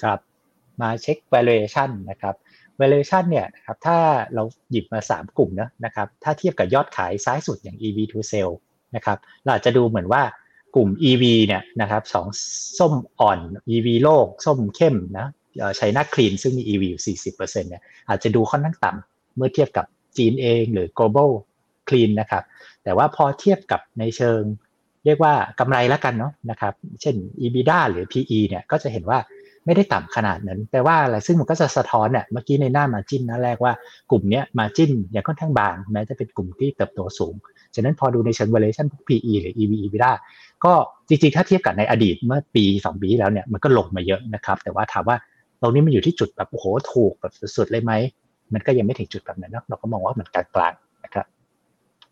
[0.02, 0.18] ครับ
[0.80, 2.34] มาเช็ค valuation นะครับ
[2.80, 3.98] valuation เนี่ยนะครับถ้า
[4.34, 8.50] เราหยิบมา 3 กลุ่มนะนะครับถ้าเทียบกับยอดขายซ้ายสุดอย่าง EV to sell
[8.96, 10.22] นะครับเราจจะดูเหมือนว่า
[10.74, 12.26] กลุ่ม EV เนี่ยนะครับสอง
[12.78, 13.38] ส้มอ่อน
[13.74, 15.26] EV โลก ส้มเข้มนะ
[15.76, 21.30] ใช้หน้าคลีนซึ่งมี EV อยู่ 40%เนี่ยอาจจะดูค่อนข้างต่ำเมื่อเทียบกับจีนเองหรือ global
[21.88, 22.42] clean นะครับ
[22.88, 24.40] แต่ว่าพอเทียบกับในเชิง
[25.04, 29.18] เรียกว่ากำไรแล้วกันเนาะนะครับ เช่น EBITDA หรือ PE เนี่ยก็จะเห็นว่า
[29.66, 33.72] ไม่ได้ต่ำขนาดนั้นแต่ว่าอะไรซึ่งมันก็จะสะท้อนเนี่ยเมื่อกี้ในหน้ามาจิ้นนะแรกว่า
[34.10, 37.34] กลุ่มนี้มาจิ้นยังค่อนข้างบางแม้จะเป็นกลุ่มที่เติบโตสูง
[37.74, 40.12] ฉะนั้นพอดูในเชิง valuation พวก PE หรือ EV EBITDA
[40.64, 40.72] ก็
[41.08, 45.16] จริงๆ ถ้าเทียบกับในอดีตเมื่อปีสองปีแล้วเนี่ยมันก็ลงมาเยอะนะครับ แต่ว่าถามว่า
[45.60, 47.92] ตรงนี้มันอยู่ที่จุดแบบโอ้โหถูกแบบสุดๆเลยไหม
[48.54, 50.87] มันก็ยังไม่ถึงจุดแบบนั้นเนะเราก็มองว่ามันกลางๆ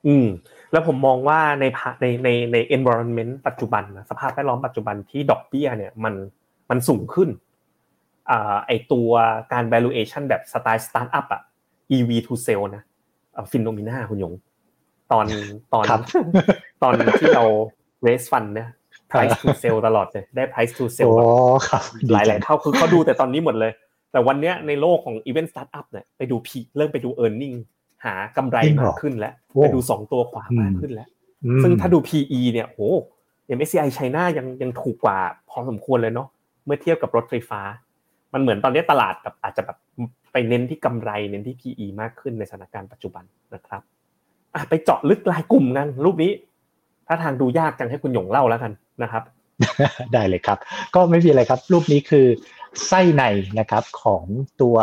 [0.07, 0.27] อืม
[0.73, 1.65] แล้วผมมองว่าใน
[2.01, 6.15] ในในใน environment ปัจจุบันนะสภาพแวดล้อมปัจจุบันที่ดอกเบี้ยเนี่ยมัน
[6.71, 7.29] มันสูงขึ้น
[8.31, 9.11] อ่าไอตัว
[9.53, 11.43] การ valuation แบบสไตล์ startup อะ
[11.97, 12.83] EV to sell นะ
[13.53, 14.35] ฟินโนมิน่าคุณยง
[15.13, 15.27] ตอน
[15.73, 15.85] ตอน
[16.83, 17.45] ตอนที่เรา
[18.07, 18.69] raise fund เนี่ย
[19.11, 21.13] price to sell ตลอดเลยได้ price to sell
[22.13, 23.73] หลายหลายเท่าคือเขาดูแต่ตอนนี้หมดเลย
[24.13, 27.57] แต่วันนี้ในโลกของ event startup เนี่ยไปดูพีเริ่มไปดู earning
[28.05, 31.09] หากำไรมากขึ้นแล้วไปดูสองตัวขวามากขึ้นแล้ว
[31.63, 32.91] ซึ่งถ้าดู PE เนี่ยโอ้
[33.57, 35.19] MSCI China ยังยังถูกกว่า
[35.51, 36.29] พอสมควรเลยเนาะ
[36.65, 37.61] เมื่อเทียบกับรถไฟฟ้า
[38.35, 39.77] มันเหมือนตอนนี้ตลาดแบบอาจจะแบบ
[40.33, 43.83] ไปเน้นที่กำไรเน้นที่ PE มากขึ้นในสถานการณ์ปัจจุบันนะครับ
[44.55, 46.33] อะไปเจาะลึกรายกลุ่มกันรูปนี้
[47.07, 49.23] ถ้าทางดูยากจังให้คุณหยงเล่าแล้วกันนะครับ
[50.13, 50.59] ได้เลยครับ
[50.95, 52.27] ก็ไม่มีอะไรครับ รูปนี้คือ
[52.87, 53.25] ไส้ใน
[53.59, 54.25] นะครับของ
[54.63, 54.77] ตัว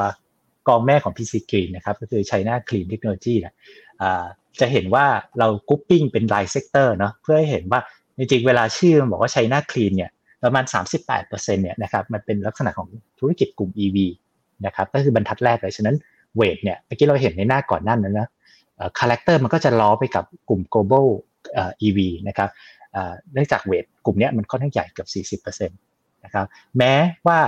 [0.68, 3.54] กองแม่ของ P-CGREEN นะครับก็คือ China Clean Technology นะ
[4.60, 5.06] จะเห็นว่า
[5.40, 7.80] เรา grouping เป็นราย sector เนาะเพื่อให้เห็นว่า
[8.18, 10.12] จริงๆเวลาชื่อมันบอกว่า China Clean เนี่ย
[10.44, 10.66] ประมาณ
[11.10, 13.98] 38%เนี่ยนะครับมันเป็นลักษณะของธุรกิจกลุ่ม EV
[14.66, 15.96] นะครับก็คือบรรทัดแรกเลยฉะนั้น
[16.36, 18.28] weight เนี่ยเมื่อกี้เราเห็นในหน้าก่อนนั่นนะนะ
[19.00, 21.08] character มันก็จะล้อไปกับกลุ่ม global
[21.86, 22.50] EV นะครับ
[23.34, 26.46] เนื่องจากเวทกลุ่มนี้มันค่อนข้างใหญ่เกือบ 40%นะครับ
[26.78, 26.94] แม้
[27.28, 27.40] ว่า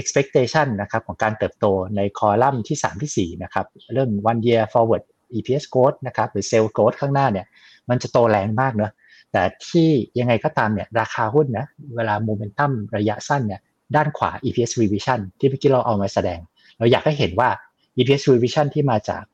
[0.00, 5.04] expectation นะครับของการเติบโตในคอลัมน์ที่ 3 ที่ 4 นะครับ เรื่อง one year forward
[5.36, 7.46] EPS growth นะครับหรือ sales growth ข้างหน้าเนี่ย
[7.88, 8.92] มันจะโตแรงมากเนอะ
[9.32, 13.60] แต่ที่ยังไงก็ตามเนี่ยราคาหุ้นนะเวลาโมเมนตัมระยะสั้นเนี่ย
[13.96, 16.40] ด้านขวา EPS revision ที่เมื่อกี้เราเอามาแสดง
[16.78, 17.48] เราอยากให้เห็นว่า
[17.96, 19.24] EPS revision ที่มาจาก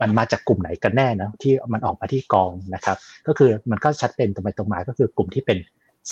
[0.00, 5.58] มันมาจากกลุ่มไหนกันแน่นะที่มันออกมาที่กองนะครับ ก็คือมันก็ชัดเป็นตรงไปตรงมาก็คือกลุ่มที่เป็น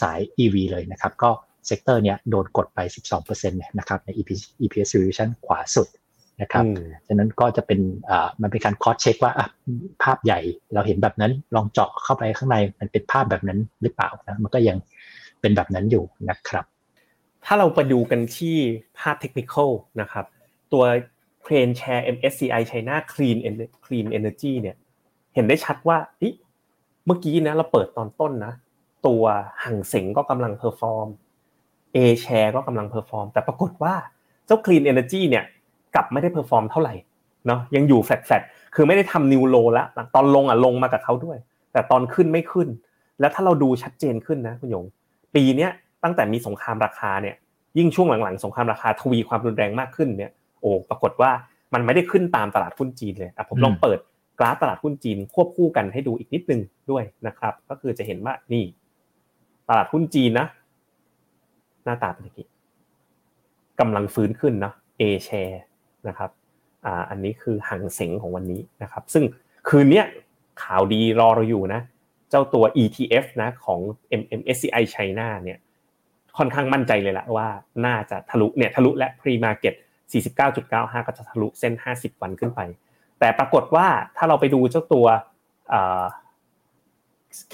[0.01, 1.31] สาย EV เลยนะครับ ก็
[1.67, 2.79] sector เนี้ยโดนกดไป
[3.13, 4.09] 12%เนี่ยนะครับใน
[4.63, 5.89] EPS revision ขวาสุด
[6.43, 6.65] นะครับ
[7.07, 9.33] ฉะนั้นก็จะเป็นอ่ามันเป็นการ cross check ว่า
[10.03, 10.41] ภาพใหญ่
[10.75, 14.77] เราเห็นแบบนั้นลองเจาะเข้าไปข้างในมันเป็นภาพแบบนั้นหรือเปล่านะมันก็ยัง
[15.41, 16.65] เป็นแบบนั้นอยู่นะครับ
[17.45, 18.57] ถ้าเราไปดูกันที่
[18.99, 19.55] ภาพเทคนิค
[20.01, 20.25] นะครับ
[20.73, 20.85] ตัว
[21.43, 23.37] KraneShares MSCI China Clean
[23.85, 24.77] Clean Energy เนี่ย
[25.35, 25.99] เห็นได้ชัดว่า
[27.07, 28.53] เมื่อกี้นะเราเปิดตอนต้นนะ
[29.07, 29.25] ตัว
[29.65, 31.09] ห่างเสงก็กำลังเพอร์ฟอร์ม
[31.97, 33.95] A share ก็กำลังเพอร์ฟอร์มแต่ปรากฏว่า
[34.47, 35.45] เจ้า Clean Energy เนี่ย
[35.95, 36.95] กลับไม่ได้ perform เท่าไหร่
[37.47, 41.39] เนาะยังอยู่แฟลตๆคือไม่ได้ทำ new low แล้วตอนลงอะลงมากับเขาด้วย
[41.73, 42.69] แต่ตอนขึ้นไม่ขึ้น
[43.21, 44.85] แล้วถ้าเราดูชัดเจนขึ้นนะคุณยง
[45.35, 45.71] ปีเนี้ย
[46.05, 47.37] ตั้งแต่มีสงครามราคาเนี่ย
[47.79, 51.31] ยิ่งช่วงหลังๆ สงครามราคาทวีความรุนแรงมากขึ้นเนี่ยโอ้ปรากฏว่า
[51.75, 53.99] มันไม่ได้ขึ้นตามตลาดหุ้นจีนเลยอะผมลองเปิด
[54.39, 58.65] กราฟตลาดหุ้นจีนควบคู่กันให้ดูอีกนิดนึงด้วยนะครับ ก็คือจะเห็นว่านี่
[59.69, 60.47] ตลาดหุ้นจีนนะ
[61.85, 62.49] หน้าตาเป็นอย่างนี้
[63.81, 65.59] กำลังฟื้นขึ้นนะ A share
[66.09, 66.31] นะครับ
[66.85, 69.25] อ่าอันนี้คือหังเสงของวันนี้นะครับ ซึ่ง
[69.69, 70.03] คืนนี้
[70.63, 71.81] ข่าวดีรอเราอยู่นะ
[72.31, 73.81] เจ้าตัว ETF นะของ
[74.41, 75.59] MSCI China เนี่ย
[76.39, 77.49] ค่อนข้างมั่นใจเลยละว่า
[77.87, 79.75] น่าจะทะลุเนี่ยทะลุและ pre market
[80.37, 82.61] 49.95 ก็จะทะลุเส้น 50 วันขึ้นไป
[83.21, 85.07] แต่ปรากฏว่าถ้าเราไปดูเจ้าตัว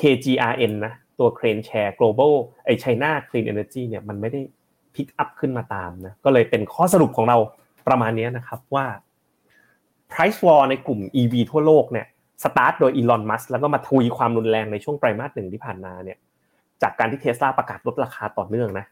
[0.01, 2.33] KGRN นะ ตัว Crane Share Global
[2.65, 4.41] ไอ China Clean Energy เนี่ยมันไม่ได้
[4.95, 7.37] พิกอัพขึ้นมาตามนะก็เลยเป็นข้อสรุปของเรา
[7.89, 8.87] ประมาณนี้นะครับว่า
[10.13, 12.07] price war ในกลุ่ม EV ทั่วโลกเนี่ย
[12.45, 16.19] สตาร์ทโดยอีลอนมัสแล้วก็มาทวีความรุนแรงในช่วงไตรมาสหนึ่งที่ผ่านมาเนี่ย
[16.83, 18.87] จากการที่เทสลาประกาศลดราคาต่อเนื่องนะ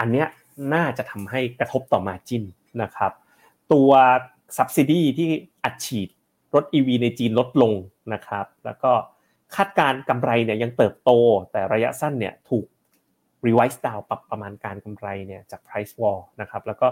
[0.00, 0.26] อันเนี้ย
[0.74, 2.44] น่าจะทำให้กระทบต่อมาจิน
[2.82, 3.12] นะครับ
[3.72, 3.90] ตัว
[4.56, 5.30] subsidy ที่
[5.64, 6.08] อัดฉีด
[6.54, 7.72] รถ EV ในจีนลดลง
[8.12, 8.92] นะครับ แล้วก็
[9.56, 11.10] คาดการกำไรเนี่ยยังเติบโต
[11.52, 12.66] แต่ระยะสั้นเนี่ยถูก
[13.46, 16.86] revise down ปรับประมาณการกำไรเนี่ยจาก price war นะครับแล้วก็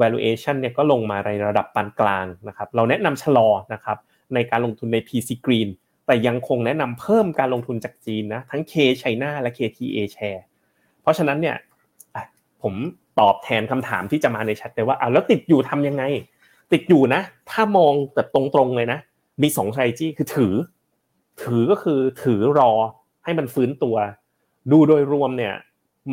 [0.00, 3.98] valuation เนี่ยก็ลงมาในระดับปานกลางนะครับเราแนะนำชะลอนะครับ
[4.34, 5.68] ในการลงทุนใน PC Green
[6.06, 10.42] แต่ยังคงแนะนำเพิ่มการลงทุนจากจีนนะทั้ง K China และ KTA Share
[11.02, 11.56] เพราะฉะนั้นเนี่ย
[12.62, 12.74] ผม
[13.20, 16.04] ตอบแทนคำถามที่จะมาในแชทเลยว่าเอาแล้วติดอยู่ทำยังไง
[16.72, 18.98] ติดอยู่นะ ถ้ามองแบบตรงๆเลยนะ
[19.42, 20.54] มีสอง strategy คือถือ
[21.42, 22.72] ถือก็คือถือรอ
[23.24, 23.96] ให้มันฟื้นตัว
[24.72, 25.54] ดูโดยรวมเนี่ย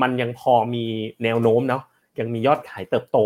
[0.02, 0.86] มันยังพอมี
[1.24, 1.84] แนวโน้มเนาะ
[2.20, 3.18] ยังมียอดขายเติบโต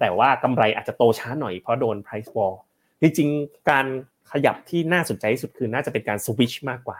[0.00, 2.54] แต่ว่ากำไรอาจจะโตช้าหน่อยเพราะโดน price war
[3.00, 3.86] จริงๆการ
[4.32, 6.98] ขยับที่น่าสนใจที่สุดคือน่าจะเป็นการสวิชมากกว่า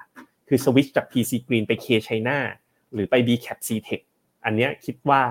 [0.49, 2.39] คือสวิชจาก PC Green ไป K China
[2.93, 4.03] หรือไป B Cap C Tech
[4.45, 5.23] อันนี้คิดว่า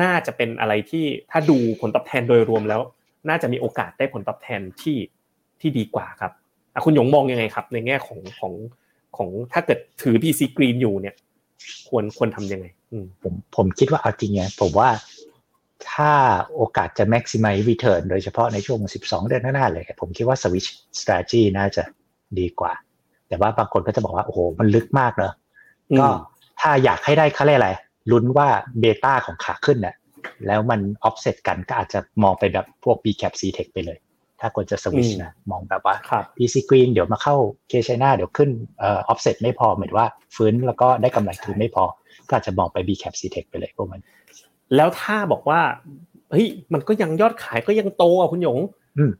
[0.00, 2.82] น่าจะเป็นอะไรที่ถ้าดูผลตอบแทนโดยรวมแล้ว
[3.28, 4.98] น่าจะมีโอกาสได้ผลตอบแทนที่
[5.60, 6.32] ที่ดีกว่าครับ
[6.84, 8.52] คุณหยงมองยังไงครับ ในแง่ของของ
[9.16, 11.14] ของถ้าเกิดถือ PC Green อยู่เนี่ย
[11.88, 12.66] ควรควรทำยังไง
[13.22, 14.90] ผมผมคิดว่าเอาจริงไงผมว่า
[15.92, 16.12] ถ้า
[16.56, 20.68] โอกาสจะ maximize return โดยเฉพาะในช่วง 12 เดือนข้างหน้าเลย ผมคิดว่า switch
[21.00, 21.82] strategy น่าจะ
[22.38, 22.72] ดีกว่า
[23.28, 25.32] แต่ว่าบางคนก็จะบอกว่า โอ้โห มันลึกมากเนอะ
[25.98, 26.06] ก็
[26.60, 27.70] ถ้าอยากให้ได้ค่าเรียกอะไร
[28.10, 28.48] ลุ้นว่า
[28.80, 29.94] เบต้าของขาขึ้นเนี่ย
[30.46, 33.98] แล้วมัน offset กันก็อาจจะมองไปแบบพวก B cap C tech ไปเลย
[34.40, 35.94] ถ้าคนจะสวิชนะมองแบบว่า
[36.36, 37.36] PC Green เดี๋ยวมาเข้า
[37.70, 41.84] K China เดี๋ยวขึ้นเอ่อ offset ไม่พอเหมือนว่าฟื้นแล้วก็ได้กำไรทุนไม่พอ
[42.28, 44.00] ก็อาจจะมองไป B cap C tech ไปเลยพวกมัน
[44.76, 45.60] แล้วถ้าบอกว่า
[46.30, 48.58] เฮ้ยมันก็ยังยอดขายก็ยังโตอะคุณหยง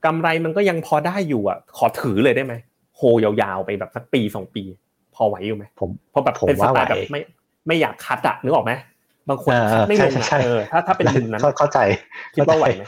[0.07, 2.55] กำไรมันก็ยังพอได้อยู่อะ ขอถือเลยได้ไหม
[2.97, 4.63] โฮยาวๆไปแบบสักปีสองปี
[5.15, 7.21] พอไหวอยู่ไหมผมพอแบบเป็นสไตล์แบบไม่
[7.67, 8.73] ไม่อยากคัดอะนึกออกไหม
[9.29, 10.13] บางคนคัดไม่ลง
[10.45, 11.79] เออถ้าถ้าเป็นมุมนั้นเข้าใจ
[12.35, 12.83] คิดว่าไหวไหม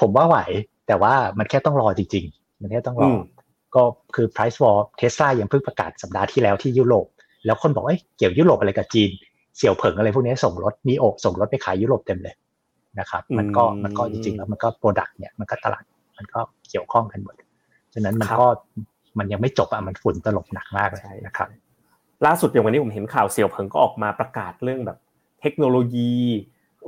[0.00, 0.38] ผมว่าไหว
[0.88, 3.10] แต่ว่ามันแค่ต้องรอจริง ๆ มันแค่ต้องรอ
[3.74, 3.82] ก็
[4.14, 7.06] คือ price war Tesla ยังเพิ่งประกาศสัปดาห์ที่แล้วที่ยุโรป
[7.46, 9.10] แล้วคนบอกเอ้ยเกี่ยวยุโรปอะไรกับจีน
[9.56, 12.34] เสี่ยวเผิงอะไรพวกนี้ส่งรถมีโอส่งรถไปขายยุโรปเต็มเลย
[13.00, 15.84] นะครับ มันก็มันก็จริงๆแล้วมันก็โปรดักต์เนี่ยมันก็ตลาด
[16.18, 17.34] มันก็เกี่ยวข้องกันหมด
[17.94, 18.46] ฉะนั้นมันก็
[19.18, 21.48] มันยังไม่จบอะมันฝุ่นตลบหนักมากเลยนะครับ
[22.26, 24.98] ล่าสุดอย่างวันนี้ผมเห็นข่าวเสี่ยวเผิงก็ออกมาประกาศเรื่องแบบ
[25.40, 26.12] เทคโนโลยี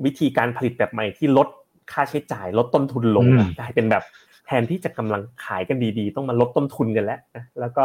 [0.05, 1.49] วิธีการผลิตแบบใหม่ที่ลด
[1.92, 3.26] ค่าใช้จ่ายลดต้นทุนลง
[3.59, 4.05] กลายเป็นแบบ
[4.46, 7.83] แทนที่จะกำลังขายกันดีๆ ต้องมาลดต้นทุนกันแล้วนะแล้วก็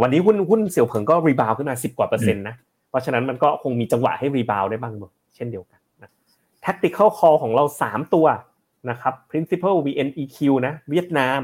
[0.00, 2.54] วันนี้หุ้นหุ้นเสี่ยวเผิงก็รีบาวขึ้นมาสิบกว่าเปอร์เซ็นต์นะ
[2.90, 4.94] เพราะฉะนั้นมันก็คงมีจังหวะให้รีบาวได้บ้าง
[5.34, 6.10] เช่นเดียวกันนะ
[6.64, 8.26] tactical call ของเรา3ตัว
[8.90, 11.40] นะครับ principal VNEQ นะเวียดนาม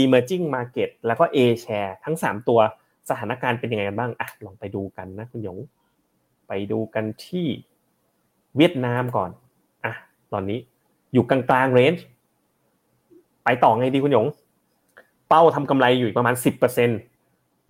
[0.00, 2.60] emerging market แล้วก็ A share ทั้ง 3 ตัว
[3.08, 5.58] สถานการณ์เป็นยังไงกันบ้างอะลองไปดูกันนะคุณหยง
[6.48, 7.46] ไปดูกันที่
[8.56, 9.30] เวียดนามก่อน
[9.84, 9.94] อะ
[10.32, 10.58] ตอนนี้
[11.12, 12.04] อยู่กลางกลางเรนจ์
[13.44, 14.26] ไปต่อไงดีคุณหยง
[15.28, 16.90] เป้าทำกำไรอยู่ประมาณ 10%น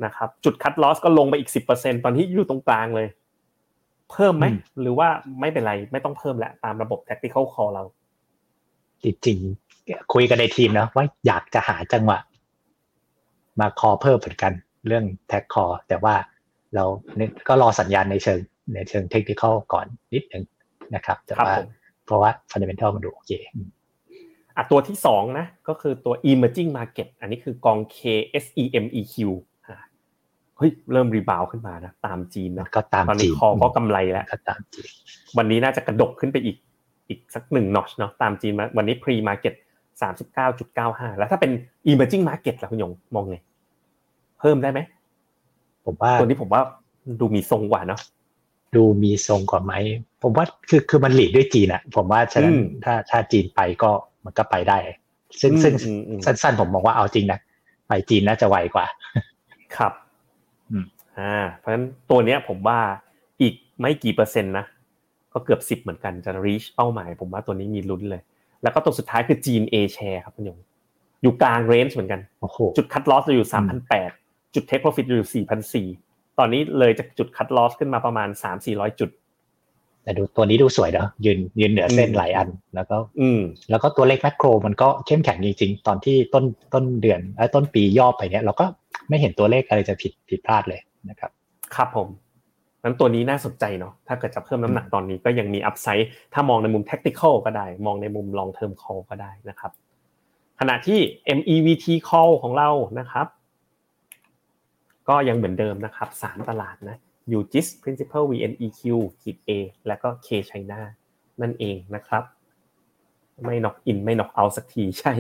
[0.09, 3.09] ะครับจุดคัดลอสก็ลงไปอีกสิบเปอร์เซ็นตอนที่อยู่ตรงกลางเลย
[4.11, 4.45] เพิ่มไหม
[4.81, 5.09] หรือว่า
[5.41, 7.85] ไม่เป็นไร ไม่ต้องเพิ่มแล้วตามระบบ tactical call เรา
[9.03, 12.19] จริงๆ คุยกันในทีมนะว่าอยากจะหาจังหวะ
[13.61, 14.53] มาคอเพิ่มเหมือนกัน
[14.87, 16.15] เรื่องแท็กคอแต่ว่า
[16.75, 16.85] เรา
[17.49, 18.39] ก็รอสัญญาณในเชิง
[18.75, 20.45] ในเชิงเทคนิคก่อนนิดหนึ่ง
[20.95, 21.53] นะครับ แต่ว่า
[22.09, 23.33] เพราะว่า fundamental มันดูโอเค
[24.57, 29.15] อะตัวที่สองนะก็คือตัว emerging market อันนี้คือกอง KSEMEQ
[30.59, 34.89] เฮ้ยเริ่มรีบาวขึ้นมานะตามจีนนะก็ตามจีน call ก็กำไรแล้วก็ตามจีน
[35.39, 36.57] วันนี้น่าจะกระดกขึ้นไปอีก
[37.09, 39.55] อีกสักหนึ่ง notch เนาะตามจีนมาวันนี้ pre-market
[40.03, 41.51] สามสิบเก้าจุดเก้าห้าแล้วถ้าเป็น
[41.87, 43.37] emerging market ล่ะคุณยงมองไง
[44.41, 44.81] เพิ่มได้ไหม
[45.87, 46.63] ผมว่าตัวนี้ผมว่า
[47.21, 48.01] ดูมีทรงกว่าเนาะ
[48.77, 49.73] ดูมีทรงกว่าไหม
[50.23, 52.55] ผมว่าคือคือมัน lead ด้วยจีนอะผมว่าฉะนั้น
[52.85, 53.91] ถ้าถ้าจีนไปก็
[54.25, 54.79] มันก็ไปได้
[55.41, 55.75] ซึ่งซึ่ง
[56.25, 57.41] สั้นๆ ผมมองว่าเอาจริงนะ
[57.89, 58.87] ไปจีนน่าจะไวกว่า
[59.77, 59.93] ครับ
[61.19, 62.79] อ่า เพราะฉะนั้นตัวเนี้ยผมว่า
[63.41, 64.65] อีกไม่กี่เปอร์เซ็นต์นะ
[65.33, 68.23] ก็เกือบสิบเหมือนกันจะ reach เป้าหมาย ผมว่าตัวนี้มีลุ้นเลย
[68.63, 70.59] แล้วก็ตัวสุดท้ายคือจีน A share ครับคุณยง
[71.23, 72.21] อยู่กลางเรนจ์เหมือนกัน
[72.77, 74.11] จุดคัดลอสจะอยู่สามพันแปด
[74.55, 75.89] จุดเทคโปรฟิตอยู่สี่พันสี่
[76.39, 79.11] ตอนนี้เลยจากจุดคัดลอสขึ้นมาประมาณสามสี่ร้อยจุด
[80.03, 88.67] แต่ดูตัวนี้ดูสวยเนาะยืนยืนเหนือเส้นหลายอันแล้วก็ อืม แล้วก็ตัวเลขแมกโครมันก็เข้มแข็งจริงๆ ตอนที่ต้นต้นเดือนเอ้ยต้นปีย่อไปเนี้ยเราก็
[89.09, 91.31] ไม่เห็นตัวเลขอะไรจะผิดผิดพลาดเลยนะครับ
[91.75, 92.09] ครับผม
[92.85, 99.73] นั้นตัวนี้น่าสนใจเนาะถ้าเกิดจะเพิ่มน้ำหนักตอนนี้ก็ยังมีอัพไซด์ถ้ามองในมุม tactical ก็ได้ มองในมุม long term call ก็ได้นะครับ
[100.61, 101.01] ขณะที่
[101.39, 103.27] MEVT call ของเรานะครับ
[105.09, 106.97] ก็ยังเหมือนเดิมนะครับสามตลาดนะ
[107.39, 108.81] UGIS Principal VNEQ
[109.21, 109.51] ขีด A
[109.87, 110.81] แล้วก็ K China
[111.43, 112.25] นั่นเองนะครับ
[113.45, 115.13] ไม่ knock in ไม่ knock out สักทีใช่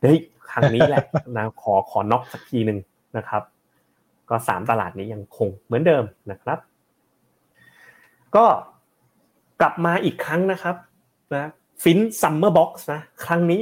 [0.00, 0.18] เฮ้ย
[0.50, 1.04] ครั้งนี้แหละ
[1.36, 2.78] นะขอขอ knock สักทีหนึ่ง
[3.16, 3.42] นะครับ
[4.30, 6.58] ก็สามตลาดนี้ยังคงเหมือนเดิมนะครับ
[8.36, 8.46] ก็
[9.60, 10.76] กลับมาอีกครั้งนะครับ
[11.34, 11.50] นะ
[11.82, 13.60] ฟิน Summer Box นะครั้งนี้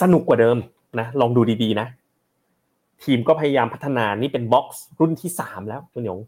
[0.00, 0.56] สนุกกว่าเดิม
[0.98, 1.86] นะลองดูดีๆนะ
[3.04, 6.20] ทีมก็พยายามพัฒนานี่เป็น box รุ่นที่สามแล้วคุณหยง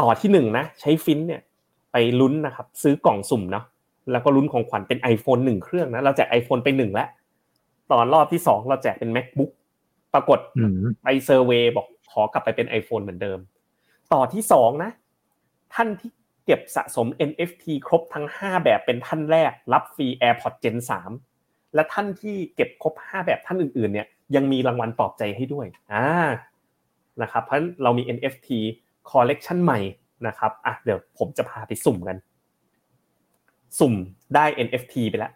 [0.00, 1.42] ต่อที่หนึ่งนะใช้ฟินเนี่ย
[1.92, 3.64] ไปลุ้นนะครับซื้อกล่องสุ่มเนาะ
[4.12, 7.08] แล้วก็ลุ้นของขวัญเป็น iPhone หนึ่งเครื่องนะเราแจก iPhone ไปหนึ่งแล้ว
[7.92, 9.50] ตอนรอบที่สองเราแจกเป็น macbook
[10.14, 10.72] ปรากฏอืม
[11.02, 13.38] ไปเซอร์เวยบอกขอกลับไปเป็น iPhone เหมือนเดิม
[14.12, 14.90] ต่อที่สองนะ
[15.74, 16.10] ท่านที่
[16.46, 20.76] เก็บสะสม NFT ครบทั้ง 5 แบบเป็นท่านแรก รับฟรี AirPods Gen
[21.24, 26.04] 3 และท่านที่เก็บครบ 5 แบบท่านอื่นๆเนี่ย ยังมีรางวัลปลอบใจให้ด้วยอ่า
[27.22, 28.48] นะครับเพราะเรามี NFT
[29.10, 29.80] Collection ใหม่
[30.26, 32.16] นะครับอะเดี๋ยวผมจะพาไปสุ่มกัน
[33.78, 33.94] สุ่ม
[34.34, 35.32] ได้ NFT ไปแล้ว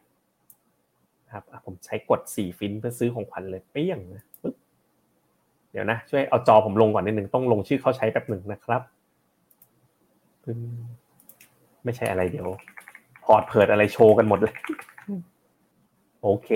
[1.32, 4.54] ครับอะผมใช้กด4ฟินเพื่อซื้อของขวัญเลยเปี้ยงนะปึ๊บ
[5.70, 8.82] เดี๋ยวนะ ช่วยเอาจอผมลงก่อนนิดนึงต้องลงชื่อเข้าใช้แป๊บหนึ่งนะครับ
[10.44, 10.58] ปึ๊บ
[11.84, 12.48] ไม่ใช่อะไรเดี๋ยว
[13.24, 14.54] พอร์ตเพิดอะไรโชว์กันหมดเลย
[16.22, 16.50] โอเค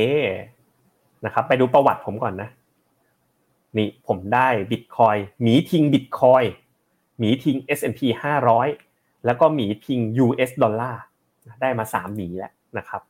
[1.25, 2.49] นะครับไปดูประวัติผมก่อนนะ
[3.77, 6.43] นี่ผมได้บิตคอยหมีทิงบิตคอย
[7.19, 8.01] หมีทิง S&P
[8.63, 11.03] 500 แล้วก็หมีทิง US ดอลลาร์
[11.61, 13.03] ได้มาสามหมีแล้วนะครับ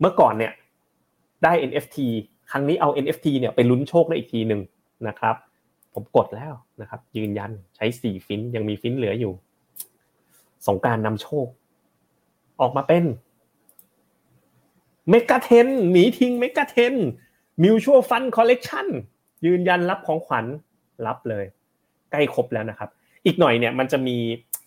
[0.00, 0.52] เมื่อก่อนเนี่ย
[1.44, 1.96] ได้ NFT
[2.50, 4.60] ครั้งนี้เอา NFT เนี่ยไปลุ้นโชคได้อีกทีหนึ่ง
[5.08, 5.36] นะครับ
[5.94, 9.32] ผมกดแล้วนะครับ ยืนยันใช้สี่ฟินยังมีฟินเหลืออยู่
[10.66, 11.46] สงการนำโชค
[12.60, 13.04] ออกมาเป็น
[15.10, 16.94] เมกาเทนหมีทิงเมกาเทน
[17.62, 18.86] มิวชัวฟันคอลเลกชัน
[19.46, 20.44] ยืนยันรับของขวัญ
[21.06, 21.44] รับเลย
[22.10, 22.88] ใกล้ครบแล้วนะครับ
[23.26, 24.16] อีกหน่อยเนี่ยมันจะมี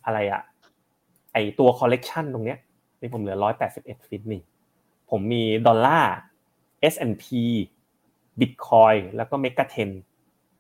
[0.06, 0.42] อะไรอะ
[1.34, 2.58] ไอตัวคอลเลกชันตรงเนี้ย
[3.02, 4.42] นี่ผมเหลือร้อยแปดสิบเอ็ดฟิตนี่
[5.10, 6.14] ผมมีดอลลาร์
[6.94, 7.26] S&P
[8.40, 9.90] Bitcoin แล้วก็เมกาเทน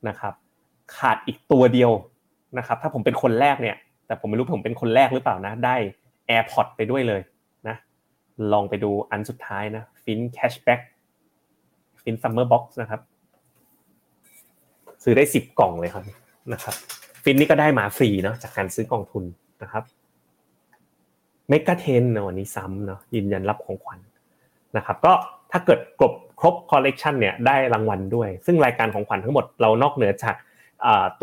[0.08, 0.34] นะครับ
[0.98, 1.92] ขาดอีกตัวเดียว
[2.58, 3.76] นะครับ ถ้าผมเป็นคนแรกเนี่ย
[4.08, 5.76] แต่ผมไม่รู้ผมเป็นคนแรกหรือเปล่านะ ได้
[6.30, 7.22] AirPod ไปด้วยเลย
[7.68, 7.76] นะ
[8.54, 10.20] ลองไปดูอันสุดท้ายนะฟิน
[12.20, 13.02] แคชแบ็กฟินซัมเมอร์บ็อกซ์นะครับ
[15.04, 16.06] ซื้อได้สิบกล่องเลยครับ
[16.54, 16.76] นะครับ
[17.24, 19.24] ฟินนี่ก็ได้มาฟรีเนาะจากการซื้อกองทุน
[19.64, 19.84] นะครับ
[21.50, 24.00] MEGA10 วันนี้ซ้ำเนาะยืนยันรับของขวัญ
[24.78, 25.14] นะครับ ก็
[25.52, 30.36] ถ้าเกิดกรบครบคอลเลกชันเนี่ยได้รางวัลด้วย ซึ่งรายการของขวัญทั้งหมดเรานอกเหนือจาก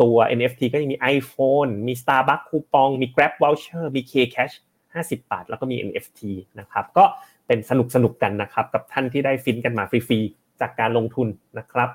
[0.01, 4.53] ตัว NFT ก็ยังมี iPhone มี Starbucks คูปอง มี Grab Voucher มี K-Cash
[4.93, 6.19] 50 บาท แล้วก็มี NFT
[6.59, 7.05] นะครับ ก็
[7.47, 11.27] เป็นสนุกสนุกกันนะครับ กับท่านที่ได้ฟินกันมาฟรีๆ จากการลงทุน
[11.59, 11.89] นะครับ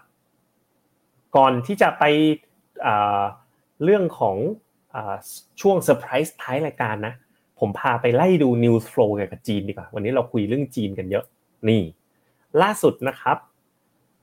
[1.36, 2.04] ก่อนที่จะไป
[3.84, 4.36] เรื่องของ
[5.60, 7.14] ช่วงเซอร์ไพรส์ท้ายรายการนะ
[7.60, 11.24] ผมพาไปไล่ดู News Flow เกี่ยวกับจีนดีกว่า วันนี้เราคุยเรื่องจีนกันเยอะ
[11.68, 11.82] นี่
[12.62, 13.38] ล่าสุดนะครับ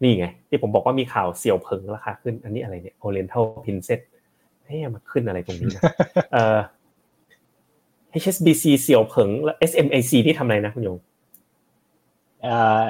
[0.04, 4.02] นี่ไง ที่ผมบอกว่ามีข่าวเสี่ยวเผิงราคาขึ้น อันนี้อะไรเนี่ย Oriental Princess
[4.64, 5.82] เฮ้ยมาขึ้นอะไรตรงนี้นะ
[6.34, 6.60] เอ่อ
[8.22, 10.98] HSBC เสี่ยวเผิงแล้ว SMAC ที่ทำอะไรนะคุณโยง
[12.44, 12.86] เอ่อ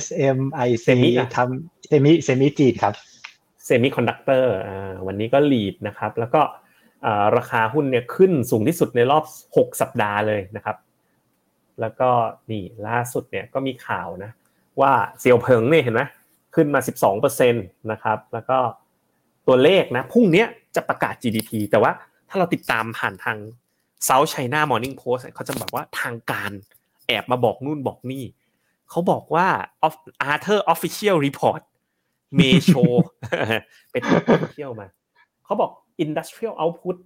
[0.00, 2.94] SMIC semi อะทำ semi semi จีนครับ
[3.64, 4.52] semiconductor
[5.06, 6.42] วันนี้ก็ lead นะครับ แล้วก็
[7.06, 9.24] อ่าราคาหุ้นเนี่ยขึ้นสูงที่สุดในรอบ
[9.56, 10.76] 6 สัปดาห์เลยนะครับ
[11.80, 12.10] แล้วก็
[12.50, 14.30] นี่ล่าสุดเนี่ยก็มีข่าวนะ
[14.80, 16.02] ว่าเซียวเพิงเนี่ยเห็นไหม
[16.54, 16.80] ขึ้นมา
[17.16, 18.58] 12%นะครับ แล้วก็
[19.46, 20.44] ตัวเลขนะพรุ่งนี้
[20.76, 21.92] จะประกาศ GDP แต่ว่า
[22.28, 23.38] ถ้าเราติดตามผ่านทาง
[24.08, 26.52] South China Morning Post เขาจะบอกว่าทางการ
[27.06, 28.24] แอบมาบอกนู่นบอกนี่
[28.94, 29.48] เขาบอกว่า
[30.32, 31.62] Arthur Official Report
[32.36, 32.72] เมโช
[33.92, 34.02] เป็น
[34.34, 34.88] official มา
[35.44, 35.70] เขาบอก
[36.04, 36.96] Industrial Output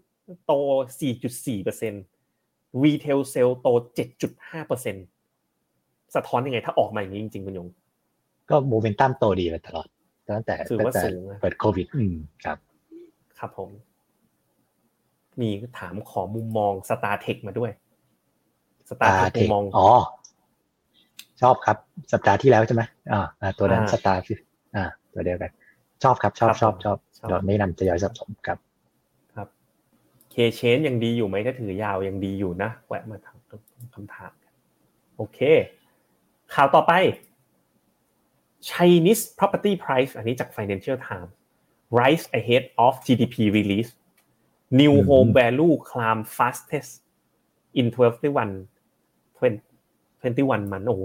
[0.46, 0.52] โต
[1.68, 3.68] 4.4% Retail Sale โต
[4.68, 7.68] 7.5%สะท้อนยังไงถ้าออกมาอย่างนี้จริงๆคุณยง
[8.50, 9.88] ก็โมเมนตัมโตดีมาตลอด
[10.30, 12.14] ตั้งแต่ถือตั้ว่างแต่สูงนะเปิดโควิด อืม
[12.44, 12.58] ครับ
[13.38, 13.70] ครับผม
[15.40, 17.70] มีถามขอมุมมอง Star Tech มาด้วย
[18.90, 19.88] Star ตา Tech เทมุคมมองอ๋อ
[21.42, 21.76] ชอบครับ
[22.12, 22.82] สัปดาห์ที่แล้วใช่ไหม
[23.12, 24.22] อ่าอ่าตัวนั้นอ่าสตาร์
[24.76, 25.50] อ่า ตัวเดียวกัน
[26.02, 28.58] ชอบครับ ชอบครับชอบชอบชอบเราไม่นำจะย่อยสับสนครับ
[29.34, 29.48] ครับ
[30.30, 33.28] เคเชนยังดีอยู่ไหมถ้าถือยาวยังดีอยู่นะแวะมาท
[33.94, 34.32] คำถาม
[35.16, 35.38] โอเค
[36.54, 36.92] ข่าวต่อไป
[38.70, 41.32] Chinese property price อันนี้จาก Financial Times
[42.00, 43.90] rise ahead of GDP release
[44.80, 46.92] new home value climb fastest
[47.80, 48.68] in 21
[50.20, 51.02] 21มันโอ้โห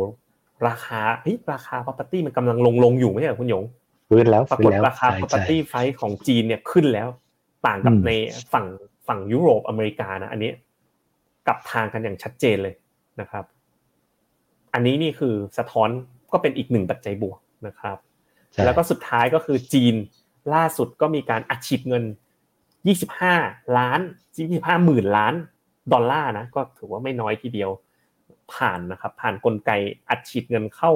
[0.67, 3.63] ราคาเฮ้ยราคา property มันกำลังลงลงอยู่ไม่ใช่เหรอคุณหยง
[4.09, 7.07] ฟื้นแล้วปรากฏราคา property ไฟของจีนเนี่ยขึ้นแล้ว
[7.65, 8.11] ต่างกับใน
[8.53, 8.65] ฝั่ง
[9.07, 10.51] ฝั่งยุโรปอเมริกานะ อันนี้
[11.47, 12.75] กลับทางกันอย่างชัดเจนเลย
[13.19, 13.45] นะครับ
[14.73, 15.89] อันนี้นี่คือสะท้อน
[16.31, 17.97] ก็เป็นอีกหนึ่งปัจจัยบวกนะครับ
[18.65, 19.95] แล้วก็สุดท้ายก็คือจีน
[20.53, 22.03] ล่าสุดก็มีการอัดฉีดเงิน
[22.89, 23.99] 25 ล้าน
[24.41, 25.33] 25หมื่นล้าน
[25.93, 27.69] ดอลลาร์นะ ก็ถือว่าไม่น้อยทีเดียว
[28.53, 29.71] ผ่านนะครับผ่านนกลไก
[30.09, 30.91] อัดฉีดเงินเข้า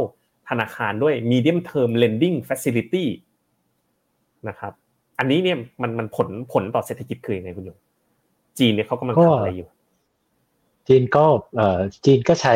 [0.50, 3.06] ธนาคารด้วย medium term lending facility
[4.48, 4.74] นะครับ
[5.20, 7.72] อันนี้เนี่ยมันมันผลผลต่อเศรษฐกิจคือยังไงคุณโย
[8.60, 9.70] จีนเนี่ยเขากำลังทำอะไรอยู่
[10.88, 11.26] จีนก็
[11.56, 12.56] เอ่อจีนก็ใช้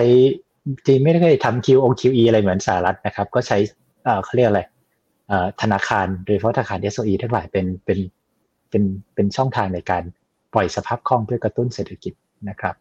[0.88, 3.58] จีนไม่ได้ทำ QO QE อะไรเหมือนสหรัฐนะครับ ก็ใช้
[4.04, 4.62] เอ่อเขาเรียกอะไร
[5.28, 8.00] เอ่อธนาคารโดยเฉพาะธนาคาร SOE ทั้งหลายเป็นเป็น
[8.70, 8.84] เป็น
[9.16, 10.04] เป็นช่องทางในการ
[10.54, 12.14] ปล่อยสภาพคล่องเพื่อกระตุ้นเศรษฐกิจ
[12.50, 12.76] นะครับ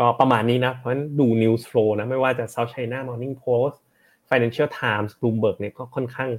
[0.00, 3.76] ก็ประมาณนี้นะเพราะฉะนั้นดู news flow นะไม่ว่าจะ South China Morning Post
[4.28, 6.30] Financial Times Bloomberg เนี่ยก็ค่อนข้าง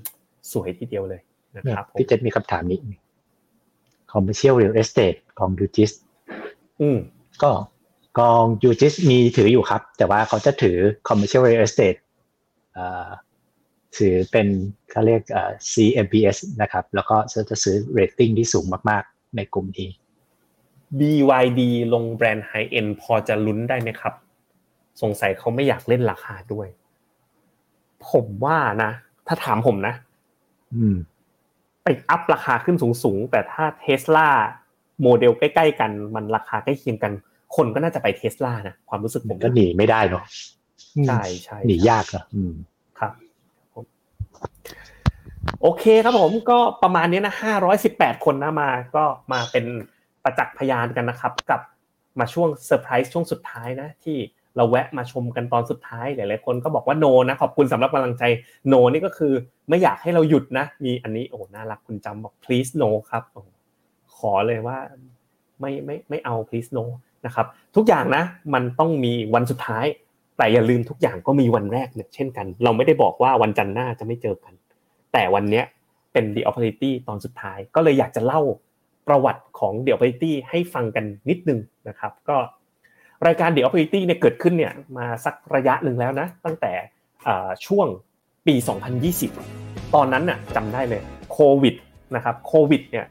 [0.51, 1.22] สวยทีเดียวเลย
[1.57, 2.80] นะครับพี่เจษมีคำถามนี้
[4.12, 5.91] Commercial Real Estate ของยูจิส
[6.82, 6.99] อืม
[7.43, 7.51] ก็
[8.20, 11.99] กองยูจิสมีถืออยู่ครับ แต่ว่าเขาจะถือ Commercial Real Estate
[13.97, 14.47] ถือเป็น
[14.91, 15.22] เขาเรียก
[15.72, 17.18] CMBS นะครับ แล้วก็
[17.49, 19.89] จะซื้อ rating ที่สูงมาก ๆ ในกลุ่มนี้
[21.00, 21.62] BYD
[21.94, 24.14] ลงแบรนด์ high-end พอจะลุ้นได้ไหมครับ
[25.02, 26.68] สงสัยเขาไม่อยากเล่นราคาด้วย
[28.10, 28.92] ผมว่านะ
[29.28, 29.94] ถ้าถามผมนะ
[31.84, 34.30] ไป up ราคาขึ้นสูงๆ แต่ถ้าเทสลา
[35.02, 37.12] โมเดลใกล้ๆ กันมันราคาใกล้เคียงกัน
[37.56, 40.24] คนก็น่าจะไปเทสลานะความรู้สึกผมก็หนีไม่ได้เนาะ
[41.08, 42.24] ใช่ใช่หนียากนะ
[43.00, 43.12] ครับ
[45.62, 49.66] โอเคครับผมก็ประมาณนี้นะห้าร้อยสิบแปดคนนะมา ก็มาเป็น
[50.24, 51.61] ประจักษ์พยานกันนะครับ กับ
[52.19, 54.17] มาช่วงเซอร์ไพรส์ช่วงสุดท้ายนะที่
[54.57, 58.24] เราแวะมาชมกันตอนสุดท้ายหลายๆคนก็บอกว่าโนนะขอบคุณสำหรับกำลังใจ
[58.67, 59.34] โนนี่ก็คือ
[59.69, 63.24] ไม่อยากให้เราหยุดนะ มีอันนี้โอ้น่ารักคุณจำบอก please no ครับ
[64.17, 64.78] ขอเลยว่า
[65.59, 66.86] ไม่ไม่ไม่เอา please no
[67.26, 67.45] นะครับ
[67.76, 69.86] ทุกอย่างนะมันต้องมีวันสุดท้าย
[70.38, 74.53] แต่อย่าลืมทุกอย่างก็มีวันแรกเนี่ยเช่นกัน เราไม่ได้บอกว่าวันจันทร์หน้าจะไม่เจอกัน
[75.13, 75.65] แต่วันเนี้ย
[76.13, 78.41] เป็น the opportunity ตอนสุดท้ายก็เลยอยากจะเล่า
[79.12, 82.38] ประวัติของ The Opportunity ให้ฟังกันนิดนึงนะครับ ก็
[83.28, 86.74] รายการ The Opportunity เนี่ยเกิดขึ้นเนี่ยมาสักระยะหนึ่งแล้วนะ ตั้งแต่
[87.66, 87.88] ช่วง
[88.47, 88.55] ปี
[89.24, 91.01] 2020 ตอนนั้นน่ะจำได้เลย
[91.32, 91.76] โควิด
[92.16, 93.05] นะครับโควิดเนี่ย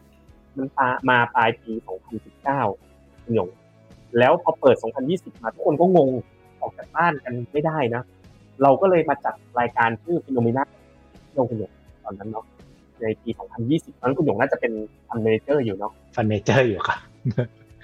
[0.57, 0.67] มัน
[1.11, 1.73] มาปลายปี
[2.31, 3.49] 2019หยง
[4.19, 4.77] แล้วพอเปิด
[5.09, 6.09] 2020 มาทุกคนก็งง
[6.61, 8.03] ออกจากบ้านกันไม่ได้นะ
[8.63, 10.63] เราก็เลยมาจัดรายการชื่อฟิโนเมนา
[11.37, 11.73] ลงคุณหยง
[12.05, 12.47] ตอนนั้นเนาะ
[13.03, 13.31] ในปี
[13.67, 14.73] 2020ตอนนั้นคุณหยงน่าจะเป็น
[15.09, 16.99] fund manager อยู่เนาะ fund manager อยู่ครับ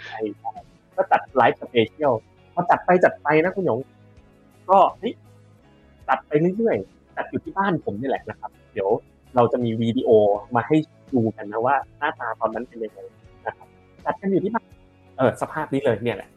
[0.06, 0.20] ใช่
[0.96, 2.12] ก็จัด live special
[2.54, 3.78] พอจัดไปจัดไปนะคุณหยง
[4.70, 5.14] ก็นี่
[6.08, 8.88] จัดไปเรื่อยๆจัดอยู่ที่บ้านผมนี่แหละนะครับ เดี๋ยว
[9.34, 10.10] เราจะมีวิดีโอ
[10.54, 10.76] มาให้
[11.14, 12.98] ดูกันนะว่าหน้าตาตอนนั้นเป็นยังไง
[13.46, 13.68] นะครับ
[14.06, 14.66] จัดกันอยู่ที่บ้าน
[15.18, 16.28] เออสภาพนี้เลยเนี่ยแหละ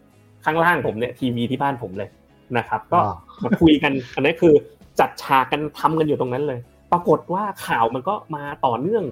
[0.46, 2.10] ข้างล่างผมเนี่ยทีวีที่บ้านผมเลย
[2.58, 3.00] นะครับ ก็
[3.44, 4.54] มาคุยกันอันนี้คือ
[5.00, 6.60] จัดฉากกันทำกันอยู่ตรงนั้นเลย
[6.92, 9.04] ปรากฏว่าข่าวมันก็มาต่อเนื่อง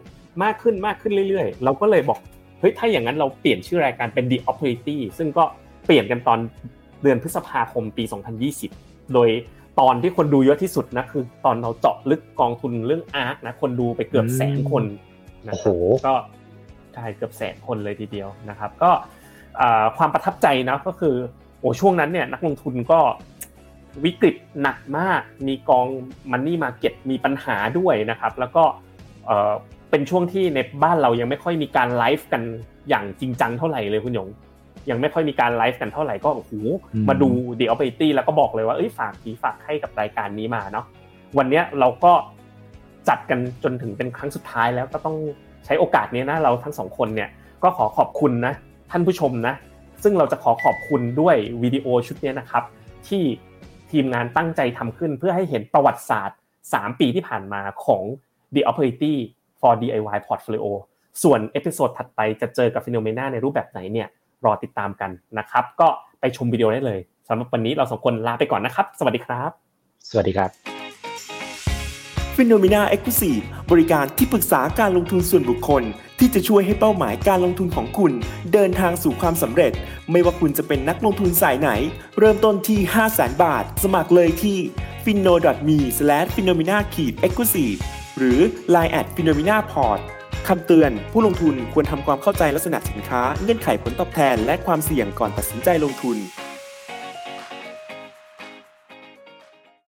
[0.43, 2.19] มากขึ้นมากขึ้นเรื่อยๆ เราก็เลยบอก
[2.59, 5.43] เฮ้ยถ้าอย่างนั้นเราเปลี่ยนชื่อรายการเป็น The Opportunity ซึ่งก็
[5.86, 6.39] เปลี่ยนกันตอน
[7.03, 8.03] เดือนพฤษภาคมปี
[8.57, 9.30] 2020 โดย
[9.80, 14.84] ตอนที่คนดูเยอะที่สุดนะคือตอนเราเจาะลึกกองทุนเรื่องอาร์คนะคนดูไปเกือบแสนคน
[15.47, 15.75] นะครับ
[16.07, 16.13] ก็
[16.93, 18.91] ใช่เกือบแสนคนเลยทีเดียวนะครับ ก็
[19.97, 21.15] ความประทับใจนะก็คือ
[21.59, 22.99] โอ้ช่วงนั้นเนี่ยนักลงทุนก็
[24.06, 25.88] วิกฤตหนักมาก มีกอง
[26.32, 28.64] มันนี่มาเก็ตมีปัญหาด้วยนะครับ แล้วก็
[29.89, 32.43] เป็นช่วงที่ในบ้านเรายังไม่ค่อยมีการไลฟ์กัน
[32.89, 34.30] อย่างจริงจังเท่าไหร่เลยคุณหยง
[34.89, 36.54] ยังไม่ค่อยมีการไลฟ์กันเท่าไหร่ก็โอ้โห
[37.10, 37.30] มาดู
[37.60, 40.86] The Opportunity แล้วก็บอกเลยว่าเอ้ยฝากผีฝากให้กับรายการนี้มาเนาะ
[41.38, 42.14] วันนี้เราก็
[43.10, 45.16] จัดกันจนถึงเป็นครั้งสุดท้ายแล้วก็ต้อง
[45.66, 47.30] ใช้โอกาสนี้นะเราทั้งสองคนเนี่ย
[47.64, 48.54] ก็ขอขอบคุณนะ
[48.91, 49.56] ท่านผู้ชมนะ
[50.04, 52.64] ซึ่งเราจะขอขอบคุณด้วยวิดีโอชุดนี้นะครับ
[53.08, 53.24] ที่
[53.92, 58.04] ทีมงานตั้งใจทำขึ้นเพื่อให้เห็นประวัติศาสตร์ 3 ปีที่ผ่านมาของ
[58.56, 59.16] The Opportunity
[59.60, 60.66] for DIY Portfolio
[61.24, 64.08] ส่วน episode ถัดไปจะเจอกับฟิโนเมนาในรูปแบบไหนเนี่ย
[64.46, 65.88] รอติดตามกันนะครับ ก็
[66.20, 69.52] ไปชมวิดีโอได้เลยสำหรับวันนี้เราสองคนลาไปก่อนนะครับ สวัสดีครับ
[70.10, 70.50] สวัสดีครับ
[72.36, 73.39] ฟิโนเมนา Exclusive
[73.72, 75.84] บริการที่ปรึกษาการลงทุนส่วนบุคคล
[76.20, 78.11] ที่จะช่วยให้เป้าหมายการลงทุนของคุณ
[78.53, 79.72] เดินทางสู่ความสำเร็จ
[80.11, 81.70] ไม่ว่าคุณจะเป็นนักลงทุนสายไหน
[82.20, 84.57] เริ่มต้นที่ 5 0 0 0 0 0 บาท สมัครเลยที่
[85.05, 85.34] f i n o
[85.68, 85.78] m e
[86.36, 86.86] f i n o m i n a e x
[87.36, 87.78] c l u s i v e
[88.18, 88.39] หรือ
[88.76, 89.99] line at f i n o m i n a p o r t
[90.47, 96.18] คำเตือน ผู้ลงทุนควรทำความเข้าใจลักษณะสินค้า เงื่อนไขผลตอบแทน และความเสี่ยงก่อนตัดสินใจลงทุน